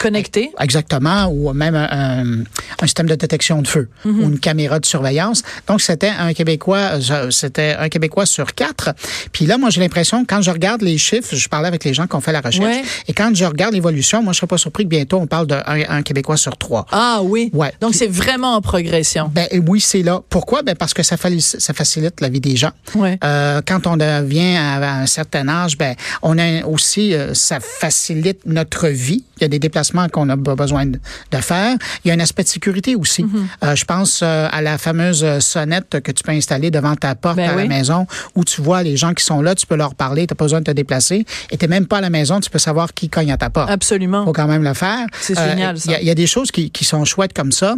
connecté, 0.00 0.52
exactement, 0.60 1.26
ou 1.26 1.52
même 1.52 1.74
un, 1.74 2.44
un, 2.80 2.86
système 2.86 3.06
de 3.06 3.14
détection 3.14 3.62
de 3.62 3.68
feu 3.68 3.88
mhm. 4.04 4.20
ou 4.20 4.22
une 4.28 4.38
caméra 4.38 4.78
de 4.78 4.86
surveillance. 4.86 5.42
Donc 5.66 5.80
c'était 5.80 6.12
un 6.18 6.32
Québécois, 6.32 7.00
c'était 7.30 7.76
un 7.78 7.88
Québécois 7.88 8.26
sur 8.26 8.54
quatre. 8.54 8.90
Puis 9.32 9.46
là, 9.46 9.58
moi 9.58 9.70
j'ai 9.70 9.80
l'impression 9.80 10.24
quand 10.24 10.42
je 10.42 10.50
regarde 10.50 10.82
les 10.82 10.98
chiffres, 10.98 11.34
je 11.34 11.48
parlais 11.48 11.68
avec 11.68 11.84
les 11.84 11.94
gens 11.94 12.06
qui 12.06 12.16
ont 12.16 12.20
fait 12.20 12.32
la 12.32 12.40
recherche, 12.40 12.76
et 13.06 13.12
quand 13.12 13.34
je 13.34 13.44
regarde 13.44 13.74
l'évolution, 13.74 14.22
moi 14.22 14.32
je 14.32 14.38
serais 14.38 14.46
pas 14.46 14.58
surpris 14.58 14.84
que 14.84 14.88
bientôt 14.88 15.18
on 15.18 15.26
parle 15.26 15.46
d'un 15.46 15.62
un 15.66 16.02
Québécois 16.02 16.36
sur 16.36 16.56
trois. 16.56 16.86
Ah 16.92 17.20
oui. 17.22 17.50
Ouais. 17.52 17.72
Donc 17.80 17.94
c'est 17.94 18.06
vraiment 18.06 18.54
en 18.54 18.60
progression. 18.60 19.30
Ben 19.34 19.46
oui, 19.66 19.80
c'est 19.80 20.02
là. 20.02 20.22
Pourquoi? 20.28 20.57
Ben 20.62 20.74
parce 20.74 20.94
que 20.94 21.02
ça, 21.02 21.16
ça 21.40 21.74
facilite 21.74 22.20
la 22.20 22.28
vie 22.28 22.40
des 22.40 22.56
gens. 22.56 22.72
Ouais. 22.94 23.18
Euh, 23.24 23.60
quand 23.66 23.86
on 23.86 23.96
devient 23.96 24.56
à, 24.56 25.00
un 25.00 25.06
certain 25.06 25.48
âge, 25.48 25.76
ben 25.76 25.94
on 26.22 26.38
a 26.38 26.64
aussi 26.64 27.14
euh, 27.14 27.34
ça 27.34 27.58
facilite 27.60 28.40
notre 28.46 28.88
vie. 28.88 29.24
Il 29.38 29.42
y 29.42 29.44
a 29.44 29.48
des 29.48 29.58
déplacements 29.58 30.08
qu'on 30.08 30.28
a 30.30 30.36
besoin 30.36 30.86
de, 30.86 30.98
faire. 31.40 31.76
Il 32.04 32.08
y 32.08 32.10
a 32.10 32.14
un 32.14 32.20
aspect 32.20 32.42
de 32.42 32.48
sécurité 32.48 32.96
aussi. 32.96 33.22
Mm-hmm. 33.22 33.46
euh, 33.64 33.76
je 33.76 33.84
pense 33.84 34.22
à 34.22 34.60
la 34.62 34.78
fameuse 34.78 35.38
sonnette 35.38 36.00
que 36.00 36.10
tu 36.10 36.24
peux 36.24 36.32
installer 36.32 36.70
devant 36.72 36.96
ta 36.96 37.14
porte 37.14 37.36
ben 37.36 37.50
à 37.50 37.54
la 37.54 37.66
maison 37.66 38.06
où 38.34 38.44
tu 38.44 38.60
vois 38.60 38.82
les 38.82 38.96
gens 38.96 39.14
qui 39.14 39.24
sont 39.24 39.40
là, 39.40 39.54
tu 39.54 39.66
peux 39.66 39.76
leur 39.76 39.94
parler, 39.94 40.26
tu 40.26 40.32
n'as 40.32 40.36
pas 40.36 40.44
besoin 40.46 40.60
de 40.60 40.64
te 40.64 40.70
déplacer 40.72 41.24
et 41.50 41.56
tu 41.56 41.64
n'es 41.64 41.68
même 41.68 41.86
pas 41.86 41.98
à 41.98 42.00
la 42.00 42.10
maison, 42.10 42.40
tu 42.40 42.50
peux 42.50 42.58
savoir 42.58 42.92
qui 42.94 43.08
cogne 43.08 43.30
à 43.30 43.36
ta 43.36 43.50
porte. 43.50 43.70
Absolument. 43.70 44.24
faut 44.24 44.32
quand 44.32 44.48
même 44.48 44.64
le 44.64 44.74
faire. 44.74 45.06
C'est 45.20 45.36
génial 45.36 45.78
ça. 45.78 45.92
Il 46.00 46.02
y, 46.02 46.06
y, 46.08 46.10
a 46.10 46.14
des 46.14 46.26
choses 46.26 46.50
qui, 46.50 46.70
qui 46.70 46.84
sont 46.84 47.04
chouettes 47.04 47.32
comme 47.32 47.52
ça. 47.52 47.76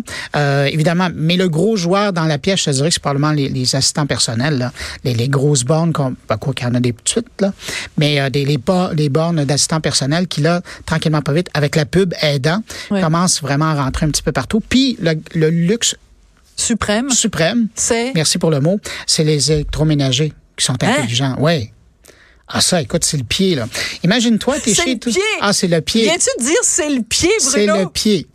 évidemment, 0.66 1.08
mais 1.14 1.36
le 1.36 1.48
gros 1.48 1.76
joueur 1.76 2.12
dans 2.12 2.24
la 2.24 2.38
pièce 2.38 2.69
te 2.70 2.76
dirais 2.76 2.88
que 2.88 2.94
c'est 2.94 3.00
probablement 3.00 3.32
les, 3.32 3.74
assistants 3.74 4.06
personnels, 4.06 4.70
Les, 5.04 5.28
grosses 5.28 5.64
bornes, 5.64 5.92
ben, 5.92 6.36
quoi 6.38 6.52
qu'il 6.54 6.66
y 6.66 6.70
en 6.70 6.74
a 6.74 6.80
des 6.80 6.92
petites, 6.92 7.28
là, 7.40 7.52
mais 7.98 8.20
euh, 8.20 8.30
des, 8.30 8.44
les, 8.44 8.58
les 8.96 9.08
bornes 9.08 9.44
d'assistants 9.44 9.80
personnels 9.80 10.26
qui, 10.26 10.40
là, 10.40 10.62
tranquillement 10.86 11.22
pas 11.22 11.32
vite, 11.32 11.48
avec 11.54 11.76
la 11.76 11.86
pub 11.86 12.14
aidant, 12.22 12.62
commencent 12.88 13.42
vraiment 13.42 13.66
à 13.66 13.84
rentrer 13.84 14.06
un 14.06 14.10
petit 14.10 14.22
peu 14.22 14.32
partout. 14.32 14.60
Puis 14.60 14.98
le, 15.00 15.50
luxe 15.50 15.96
suprême, 16.56 17.10
suprême, 17.10 17.68
c'est... 17.74 18.12
Merci 18.14 18.38
pour 18.38 18.50
le 18.50 18.60
mot. 18.60 18.80
C'est 19.06 19.24
les 19.24 19.50
électroménagers 19.50 20.32
qui 20.56 20.64
sont 20.64 20.76
hein? 20.82 20.94
intelligents. 20.98 21.36
Oui. 21.38 21.70
Ah, 22.52 22.60
ça, 22.60 22.82
écoute, 22.82 23.04
c'est 23.04 23.16
le 23.16 23.24
pied, 23.24 23.54
là. 23.54 23.68
Imagine-toi, 24.02 24.58
t'es 24.58 24.74
chez... 24.74 24.82
C'est 24.82 24.90
le 24.90 24.98
pied! 24.98 25.22
Ah, 25.40 25.52
c'est 25.52 25.68
le 25.68 25.80
pied. 25.80 26.02
Viens-tu 26.02 26.44
dire 26.44 26.58
c'est 26.62 26.90
le 26.90 27.02
pied, 27.02 27.30
Bruno? 27.44 27.50
C'est 27.52 27.66
le 27.66 27.88
pied. 27.88 28.26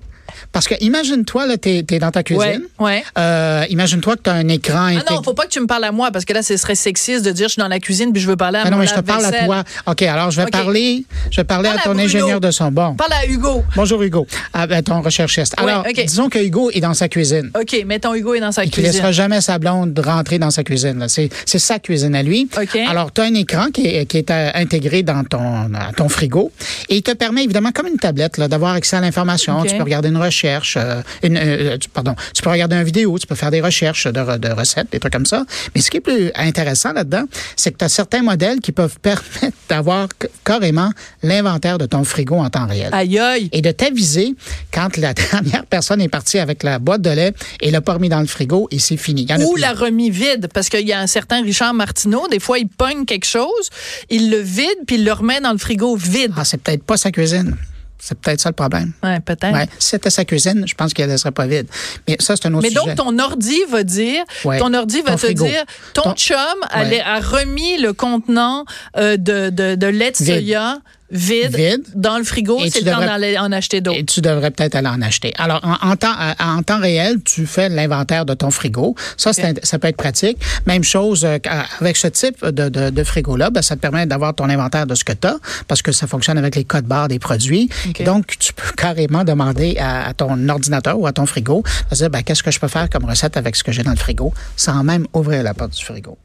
Parce 0.55 0.69
que 0.69 0.75
imagine-toi, 0.79 1.47
là, 1.47 1.57
t'es 1.57 1.85
es 1.91 1.99
dans 1.99 2.11
ta 2.11 2.23
cuisine. 2.23 2.61
Ouais. 2.79 3.03
Euh, 3.17 3.65
imagine-toi 3.69 4.15
que 4.15 4.21
tu 4.21 4.29
as 4.29 4.35
un 4.35 4.47
écran. 4.47 4.87
Ah 4.97 5.11
non, 5.11 5.21
faut 5.21 5.33
pas 5.33 5.43
que 5.43 5.49
tu 5.49 5.59
me 5.59 5.67
parles 5.67 5.83
à 5.83 5.91
moi 5.91 6.11
parce 6.11 6.23
que 6.23 6.31
là, 6.31 6.43
ce 6.43 6.55
serait 6.55 6.75
sexiste 6.75 7.25
de 7.25 7.31
dire 7.31 7.49
je 7.49 7.55
suis 7.55 7.61
dans 7.61 7.67
la 7.67 7.81
cuisine 7.81 8.13
puis 8.13 8.21
je 8.21 8.27
veux 8.29 8.37
parler 8.37 8.59
à 8.59 8.63
ah 8.65 8.69
non, 8.69 8.77
mais 8.77 8.87
je 8.87 8.93
te 8.93 9.01
parle 9.01 9.25
à 9.25 9.33
toi. 9.33 9.65
OK, 9.85 10.01
alors 10.03 10.31
je 10.31 10.39
vais 10.39 10.49
parler, 10.49 11.03
je 11.29 11.41
vais 11.41 11.43
parler 11.43 11.67
à 11.67 11.79
ton 11.79 11.97
ingénieur 11.97 12.39
de 12.39 12.51
son. 12.51 12.71
Bon. 12.71 12.95
Parle 12.95 13.11
à 13.11 13.27
Hugo. 13.27 13.65
Bonjour 13.75 14.01
Hugo, 14.01 14.27
à, 14.53 14.81
ton 14.81 15.01
recherchiste. 15.01 15.55
Alors, 15.57 15.83
disons 15.93 16.29
que 16.29 16.39
Hugo 16.39 16.71
est 16.71 16.79
dans 16.79 16.93
sa 16.93 17.09
cuisine. 17.09 17.51
OK, 17.53 17.75
mettons 17.85 18.13
Hugo 18.13 18.35
est 18.35 18.39
dans 18.39 18.53
sa 18.53 18.61
cuisine. 18.61 18.85
Il 18.85 18.87
ne 18.87 18.93
laissera 18.93 19.11
jamais 19.11 19.41
sa 19.41 19.59
blonde 19.59 19.99
rentrer 20.05 20.39
dans 20.39 20.51
sa 20.51 20.63
cuisine. 20.63 21.05
C'est 21.09 21.59
sa 21.59 21.79
cuisine 21.79 22.15
à 22.15 22.23
lui. 22.23 22.47
OK. 22.57 22.79
Alors, 22.87 23.11
tu 23.11 23.19
as 23.19 23.25
un 23.25 23.33
écran 23.33 23.71
qui 23.73 23.87
est, 23.87 24.05
qui 24.05 24.19
est 24.19 24.31
euh, 24.31 24.51
intégré 24.53 25.03
dans 25.03 25.25
ton, 25.25 25.69
ton 25.97 26.07
frigo 26.07 26.53
et 26.87 26.95
il 26.95 27.03
te 27.03 27.11
permet 27.11 27.43
évidemment, 27.43 27.71
comme 27.73 27.87
une 27.87 27.97
tablette, 27.97 28.39
d'avoir 28.39 28.75
accès 28.75 28.95
à 28.95 29.01
l'information. 29.01 29.61
Tu 29.65 29.75
peux 29.75 29.83
regarder 29.83 30.07
une 30.07 30.15
recherche, 30.15 30.44
euh, 30.45 31.01
euh, 31.23 31.77
pardon, 31.93 32.15
tu 32.33 32.41
peux 32.41 32.49
regarder 32.49 32.75
une 32.75 32.83
vidéo, 32.83 33.17
tu 33.17 33.27
peux 33.27 33.35
faire 33.35 33.51
des 33.51 33.61
recherches 33.61 34.07
de, 34.07 34.37
de, 34.37 34.49
recettes, 34.49 34.91
des 34.91 34.99
trucs 34.99 35.13
comme 35.13 35.25
ça. 35.25 35.45
Mais 35.73 35.81
ce 35.81 35.89
qui 35.89 35.97
est 35.97 36.01
plus 36.01 36.31
intéressant 36.35 36.93
là-dedans, 36.93 37.23
c'est 37.55 37.71
que 37.71 37.77
tu 37.77 37.85
as 37.85 37.89
certains 37.89 38.21
modèles 38.21 38.59
qui 38.59 38.71
peuvent 38.71 38.99
permettre 39.01 39.57
d'avoir 39.69 40.07
carrément 40.43 40.91
l'inventaire 41.23 41.77
de 41.77 41.85
ton 41.85 42.03
frigo 42.03 42.35
en 42.35 42.49
temps 42.49 42.67
réel. 42.67 42.89
Aïe 42.91 43.19
aïe. 43.19 43.49
Et 43.51 43.61
de 43.61 43.71
t'aviser 43.71 44.35
quand 44.71 44.97
la 44.97 45.13
dernière 45.31 45.65
personne 45.65 46.01
est 46.01 46.09
partie 46.09 46.39
avec 46.39 46.63
la 46.63 46.79
boîte 46.79 47.01
de 47.01 47.09
lait 47.09 47.33
et 47.61 47.71
l'a 47.71 47.81
pas 47.81 47.93
remis 47.93 48.09
dans 48.09 48.21
le 48.21 48.27
frigo 48.27 48.67
et 48.71 48.79
c'est 48.79 48.97
fini. 48.97 49.27
Ou 49.39 49.55
l'a 49.55 49.73
remis 49.73 50.09
vide, 50.09 50.47
parce 50.53 50.69
qu'il 50.69 50.87
y 50.87 50.93
a 50.93 50.99
un 50.99 51.07
certain 51.07 51.43
Richard 51.43 51.73
Martineau, 51.73 52.27
des 52.29 52.39
fois 52.39 52.59
il 52.59 52.67
pogne 52.67 53.05
quelque 53.05 53.25
chose, 53.25 53.69
il 54.09 54.29
le 54.29 54.39
vide 54.39 54.65
puis 54.87 54.97
il 54.97 55.05
le 55.05 55.13
remet 55.13 55.41
dans 55.41 55.51
le 55.51 55.57
frigo 55.57 55.95
vide. 55.95 56.31
Ah, 56.37 56.45
c'est 56.45 56.61
peut-être 56.61 56.83
pas 56.83 56.97
sa 56.97 57.11
cuisine. 57.11 57.55
C'est 57.97 58.19
peut-être 58.19 58.41
ça 58.41 58.49
le 58.49 58.55
problème. 58.55 58.91
Oui, 59.03 59.19
peut-être. 59.21 59.53
Ouais. 59.53 59.67
Si 59.79 59.89
c'était 59.89 60.09
sa 60.09 60.25
cuisine, 60.25 60.65
je 60.67 60.75
pense 60.75 60.93
qu'elle 60.93 61.09
ne 61.09 61.17
serait 61.17 61.31
pas 61.31 61.47
vide. 61.47 61.67
Mais 62.07 62.17
ça, 62.19 62.35
c'est 62.35 62.47
un 62.47 62.53
autre 62.53 62.63
Mais 62.63 62.69
sujet. 62.69 62.93
donc, 62.93 62.95
ton 62.95 63.17
ordi 63.19 63.59
va 63.69 63.83
dire, 63.83 64.23
ton 64.43 64.73
ordi 64.73 65.01
va 65.01 65.15
te 65.15 65.31
dire, 65.31 65.63
ton, 65.93 66.13
chum 66.13 66.37
a, 66.69 67.19
remis 67.19 67.77
le 67.79 67.93
contenant 67.93 68.65
euh, 68.97 69.17
de, 69.17 69.49
de, 69.49 69.75
de 69.75 69.87
lait 69.87 70.11
de 70.11 70.17
soya 70.17 70.77
vide, 71.11 71.83
dans 71.93 72.17
le 72.17 72.23
frigo, 72.23 72.59
c'est 72.69 72.81
le 72.81 72.91
temps 72.91 72.99
d'aller 72.99 73.37
en 73.37 73.51
acheter 73.51 73.81
d'autres. 73.81 73.99
Et 73.99 74.05
tu 74.05 74.21
devrais 74.21 74.51
peut-être 74.51 74.75
aller 74.75 74.87
en 74.87 75.01
acheter. 75.01 75.33
Alors, 75.37 75.61
en, 75.81 75.95
temps, 75.95 76.15
en 76.39 76.63
temps 76.63 76.79
réel, 76.79 77.21
tu 77.23 77.45
fais 77.45 77.69
l'inventaire 77.69 78.25
de 78.25 78.33
ton 78.33 78.49
frigo. 78.51 78.95
Ça, 79.17 79.31
ça 79.33 79.79
peut 79.79 79.87
être 79.87 79.97
pratique. 79.97 80.37
Même 80.65 80.83
chose 80.83 81.25
euh, 81.25 81.37
avec 81.79 81.97
ce 81.97 82.07
type 82.07 82.43
de, 82.45 82.69
de, 82.69 83.03
frigo-là, 83.03 83.49
ben, 83.49 83.61
ça 83.61 83.75
te 83.75 83.81
permet 83.81 84.05
d'avoir 84.05 84.33
ton 84.33 84.49
inventaire 84.49 84.87
de 84.87 84.95
ce 84.95 85.03
que 85.03 85.13
tu 85.13 85.27
as, 85.27 85.37
parce 85.67 85.81
que 85.81 85.91
ça 85.91 86.07
fonctionne 86.07 86.37
avec 86.37 86.55
les 86.55 86.63
codes 86.63 86.85
barres 86.85 87.07
des 87.07 87.19
produits. 87.19 87.69
Donc, 88.03 88.37
tu 88.39 88.53
peux 88.53 88.71
carrément 88.77 89.23
demander 89.23 89.77
à, 89.79 90.13
ton 90.13 90.49
ordinateur 90.49 90.99
ou 90.99 91.07
à 91.07 91.13
ton 91.13 91.25
frigo, 91.25 91.63
de 91.91 91.95
dire, 91.95 92.09
ben, 92.09 92.23
qu'est-ce 92.23 92.43
que 92.43 92.51
je 92.51 92.59
peux 92.59 92.67
faire 92.67 92.89
comme 92.89 93.05
recette 93.05 93.37
avec 93.37 93.55
ce 93.55 93.63
que 93.63 93.71
j'ai 93.71 93.83
dans 93.83 93.91
le 93.91 93.97
frigo, 93.97 94.33
sans 94.55 94.83
même 94.83 95.05
ouvrir 95.13 95.43
la 95.43 95.53
porte 95.53 95.77
du 95.77 95.83
frigo. 95.83 96.17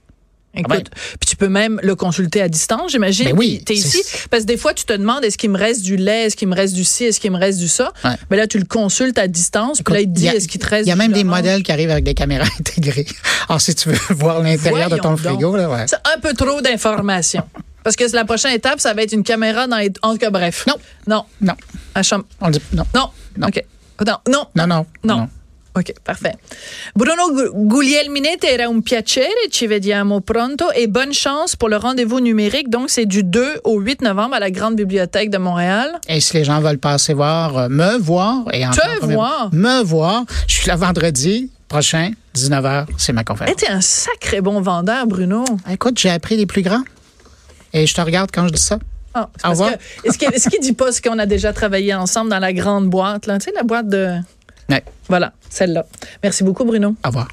Écoute, 0.54 0.90
puis 1.21 1.28
tu 1.28 1.37
peux 1.37 1.49
même 1.49 1.78
le 1.83 1.95
consulter 1.95 2.42
à 2.42 2.49
distance, 2.49 2.90
j'imagine. 2.90 3.26
Ben 3.26 3.37
oui, 3.37 3.62
tu 3.64 3.73
es 3.73 3.76
ici. 3.76 4.02
Parce 4.30 4.42
que 4.42 4.49
des 4.49 4.57
fois, 4.57 4.75
tu 4.75 4.85
te 4.85 4.92
demandes 4.92 5.25
est-ce 5.25 5.38
qu'il 5.38 5.50
me 5.50 5.59
reste 5.59 5.83
du 5.83 5.97
lait, 5.97 6.26
est-ce 6.26 6.37
qu'il 6.37 6.49
me 6.49 6.57
reste 6.57 6.75
du 6.75 6.85
ci, 6.85 7.04
est-ce 7.04 7.21
qu'il 7.21 7.30
me 7.30 7.38
reste 7.38 7.59
du 7.61 7.69
ça? 7.69 7.92
Mais 8.30 8.37
là, 8.37 8.47
tu 8.47 8.59
le 8.59 8.64
consultes 8.64 9.19
à 9.19 9.28
distance, 9.28 9.83
puis 9.83 9.95
là, 9.95 10.00
il 10.00 10.07
te 10.07 10.11
dit 10.11 10.26
est-ce 10.26 10.49
qu'il 10.49 10.61
te 10.61 10.66
reste 10.69 10.87
Il 10.87 10.90
y 10.90 10.92
a 10.92 10.97
même 10.97 11.12
des 11.12 11.25
modèles 11.25 11.62
qui 11.62 11.71
arrivent 11.71 11.90
avec 11.90 12.04
des 12.04 12.14
caméras 12.14 12.47
intégrées. 12.59 13.07
Alors, 13.49 13.61
si 13.61 13.75
tu 13.75 13.90
veux 13.90 13.99
voir 14.14 14.42
l'intérieur 14.42 14.90
de 14.90 14.97
ton 14.97 15.16
frigo, 15.16 15.57
là, 15.57 15.69
ouais. 15.71 15.87
C'est 15.87 15.97
un 15.97 16.19
peu 16.21 16.35
trop 16.35 16.61
d'informations. 16.61 17.45
Parce 17.83 17.97
que 17.97 18.04
la 18.14 18.25
prochaine 18.25 18.52
étape, 18.52 18.80
ça 18.80 18.92
va 18.92 19.02
être 19.02 19.12
une 19.12 19.23
caméra 19.23 19.66
dans 19.66 19.78
les. 19.78 19.90
En 20.02 20.12
tout 20.12 20.19
cas, 20.19 20.30
bref. 20.30 20.66
Non. 20.66 20.75
Non. 21.07 21.25
Non. 21.40 21.54
À 21.95 22.02
chambre. 22.02 22.25
On 22.40 22.50
dit 22.50 22.61
non. 22.73 22.85
Non. 22.95 23.09
non. 23.38 23.47
OK. 23.49 23.64
Non. 24.07 24.16
Non. 24.28 24.47
Non, 24.54 24.66
non. 24.66 24.87
non. 25.04 25.28
Ok, 25.77 25.93
parfait. 26.05 26.35
Bruno 26.97 27.31
Guglielminetti, 27.55 28.47
era 28.49 28.67
un 28.67 28.81
piacere, 28.83 29.49
ci 29.50 29.67
vediamo 29.67 30.21
pronto 30.21 30.73
et 30.73 30.89
bonne 30.89 31.12
chance 31.12 31.55
pour 31.55 31.69
le 31.69 31.77
rendez-vous 31.77 32.21
numérique. 32.21 32.69
Donc, 32.69 32.91
c'est 32.91 33.07
du 33.07 33.23
2 33.23 33.61
au 33.65 33.79
8 33.79 34.03
novembre 34.03 34.35
à 34.35 34.41
la 34.41 34.50
Grande 34.50 34.75
Bibliothèque 34.75 35.31
de 35.31 35.39
Montréal. 35.39 36.00
Et 36.09 36.21
si 36.21 36.35
les 36.37 36.45
gens 36.45 36.61
veulent 36.61 36.79
passer 36.79 37.15
voir, 37.15 37.57
euh, 37.57 37.69
me 37.69 37.99
voir 37.99 38.45
et 38.53 38.67
en 38.67 38.71
Te 38.73 39.07
voir? 39.07 39.50
Me 39.53 39.83
voir. 39.85 40.25
Je 40.49 40.55
suis 40.57 40.67
là 40.67 40.75
vendredi 40.75 41.50
prochain, 41.69 42.11
19h, 42.35 42.87
c'est 42.99 43.12
ma 43.12 43.23
conférence. 43.23 43.55
Tu 43.57 43.65
es 43.65 43.71
un 43.71 43.81
sacré 43.81 44.41
bon 44.41 44.61
vendeur, 44.61 45.07
Bruno. 45.07 45.45
Écoute, 45.71 45.99
j'ai 45.99 46.11
appris 46.11 46.37
les 46.37 46.47
plus 46.47 46.62
grands. 46.62 46.83
Et 47.73 47.87
je 47.87 47.95
te 47.95 48.00
regarde 48.00 48.31
quand 48.35 48.49
je 48.49 48.53
dis 48.53 48.61
ça. 48.61 48.79
Ah, 49.15 49.29
Est-ce 50.05 50.19
qu'il 50.19 50.29
est 50.29 50.62
dit 50.62 50.73
pas 50.73 50.93
ce 50.93 51.00
qu'on 51.03 51.19
a 51.19 51.27
déjà 51.27 51.53
travaillé 51.53 51.95
ensemble 51.95 52.30
dans 52.30 52.39
la 52.39 52.52
grande 52.52 52.89
boîte, 52.89 53.26
là? 53.26 53.39
Tu 53.39 53.47
sais, 53.47 53.52
la 53.56 53.63
boîte 53.65 53.89
de... 53.89 54.17
Ouais. 54.71 54.85
Voilà, 55.09 55.33
celle-là. 55.49 55.85
Merci 56.23 56.45
beaucoup, 56.45 56.65
Bruno. 56.65 56.95
Au 57.04 57.09
revoir. 57.09 57.28